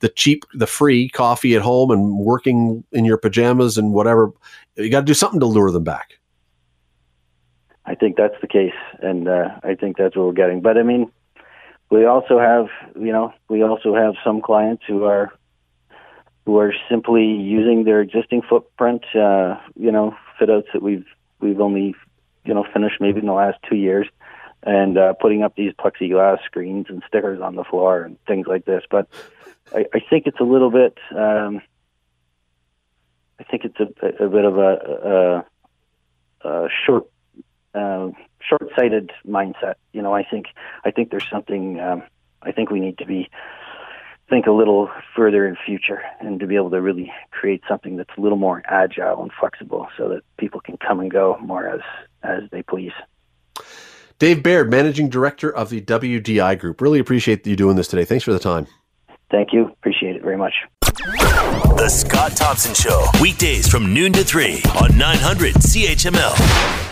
the 0.00 0.10
cheap, 0.10 0.44
the 0.52 0.66
free 0.66 1.08
coffee 1.08 1.54
at 1.54 1.62
home 1.62 1.90
and 1.90 2.18
working 2.18 2.84
in 2.92 3.04
your 3.04 3.16
pajamas 3.16 3.78
and 3.78 3.92
whatever, 3.92 4.32
you 4.76 4.90
got 4.90 5.00
to 5.00 5.06
do 5.06 5.14
something 5.14 5.40
to 5.40 5.46
lure 5.46 5.70
them 5.70 5.84
back. 5.84 6.18
I 7.84 7.94
think 7.94 8.16
that's 8.16 8.40
the 8.40 8.46
case, 8.46 8.74
and 9.00 9.28
uh, 9.28 9.48
I 9.62 9.74
think 9.74 9.96
that's 9.96 10.16
what 10.16 10.26
we're 10.26 10.32
getting. 10.32 10.60
But 10.60 10.78
I 10.78 10.82
mean, 10.82 11.10
we 11.90 12.04
also 12.06 12.38
have, 12.38 12.68
you 12.94 13.12
know, 13.12 13.34
we 13.48 13.62
also 13.62 13.94
have 13.94 14.14
some 14.24 14.40
clients 14.40 14.84
who 14.86 15.04
are 15.04 15.32
who 16.46 16.58
are 16.58 16.72
simply 16.88 17.24
using 17.24 17.84
their 17.84 18.00
existing 18.00 18.42
footprint, 18.42 19.04
uh, 19.14 19.56
you 19.76 19.92
know, 19.92 20.16
fit 20.38 20.50
outs 20.50 20.68
that 20.72 20.82
we've 20.82 21.06
we've 21.40 21.60
only, 21.60 21.94
you 22.44 22.54
know, 22.54 22.64
finished 22.72 23.00
maybe 23.00 23.20
in 23.20 23.26
the 23.26 23.32
last 23.32 23.58
two 23.68 23.76
years, 23.76 24.06
and 24.62 24.96
uh, 24.96 25.12
putting 25.14 25.42
up 25.42 25.54
these 25.56 25.72
plexiglass 25.72 26.42
screens 26.44 26.86
and 26.88 27.02
stickers 27.06 27.40
on 27.40 27.56
the 27.56 27.64
floor 27.64 28.02
and 28.04 28.16
things 28.26 28.46
like 28.46 28.64
this. 28.64 28.84
But 28.90 29.08
I, 29.74 29.86
I 29.92 30.00
think 30.08 30.26
it's 30.26 30.40
a 30.40 30.44
little 30.44 30.70
bit. 30.70 30.98
Um, 31.14 31.62
I 33.38 33.44
think 33.44 33.64
it's 33.64 33.80
a, 33.80 34.24
a 34.24 34.28
bit 34.28 34.44
of 34.44 34.56
a, 34.56 35.44
a, 36.44 36.48
a 36.48 36.68
short 36.86 37.06
uh, 37.74 38.10
short-sighted 38.40 39.10
mindset. 39.26 39.74
You 39.92 40.02
know, 40.02 40.14
I 40.14 40.24
think 40.24 40.46
I 40.84 40.90
think 40.90 41.10
there's 41.10 41.28
something. 41.30 41.80
Um, 41.80 42.02
I 42.42 42.52
think 42.52 42.70
we 42.70 42.80
need 42.80 42.98
to 42.98 43.06
be 43.06 43.30
think 44.28 44.46
a 44.46 44.52
little 44.52 44.90
further 45.14 45.46
in 45.46 45.56
future 45.66 46.00
and 46.20 46.40
to 46.40 46.46
be 46.46 46.56
able 46.56 46.70
to 46.70 46.80
really 46.80 47.12
create 47.30 47.62
something 47.68 47.96
that's 47.96 48.10
a 48.16 48.20
little 48.20 48.38
more 48.38 48.62
agile 48.66 49.22
and 49.22 49.30
flexible, 49.38 49.88
so 49.96 50.08
that 50.08 50.22
people 50.38 50.60
can 50.60 50.76
come 50.76 51.00
and 51.00 51.10
go 51.10 51.36
more 51.40 51.68
as 51.68 51.80
as 52.22 52.42
they 52.50 52.62
please. 52.62 52.92
Dave 54.18 54.42
Baird, 54.42 54.70
Managing 54.70 55.08
Director 55.08 55.50
of 55.50 55.68
the 55.68 55.80
WDI 55.80 56.58
Group. 56.58 56.80
Really 56.80 57.00
appreciate 57.00 57.46
you 57.46 57.56
doing 57.56 57.76
this 57.76 57.88
today. 57.88 58.04
Thanks 58.04 58.24
for 58.24 58.32
the 58.32 58.38
time. 58.38 58.68
Thank 59.32 59.52
you. 59.52 59.66
Appreciate 59.66 60.14
it 60.14 60.22
very 60.22 60.36
much. 60.36 60.52
The 60.80 61.88
Scott 61.88 62.36
Thompson 62.36 62.74
Show, 62.74 63.04
weekdays 63.20 63.66
from 63.66 63.92
noon 63.92 64.12
to 64.12 64.22
3 64.22 64.62
on 64.80 64.96
900 64.96 65.54
CHML. 65.54 66.91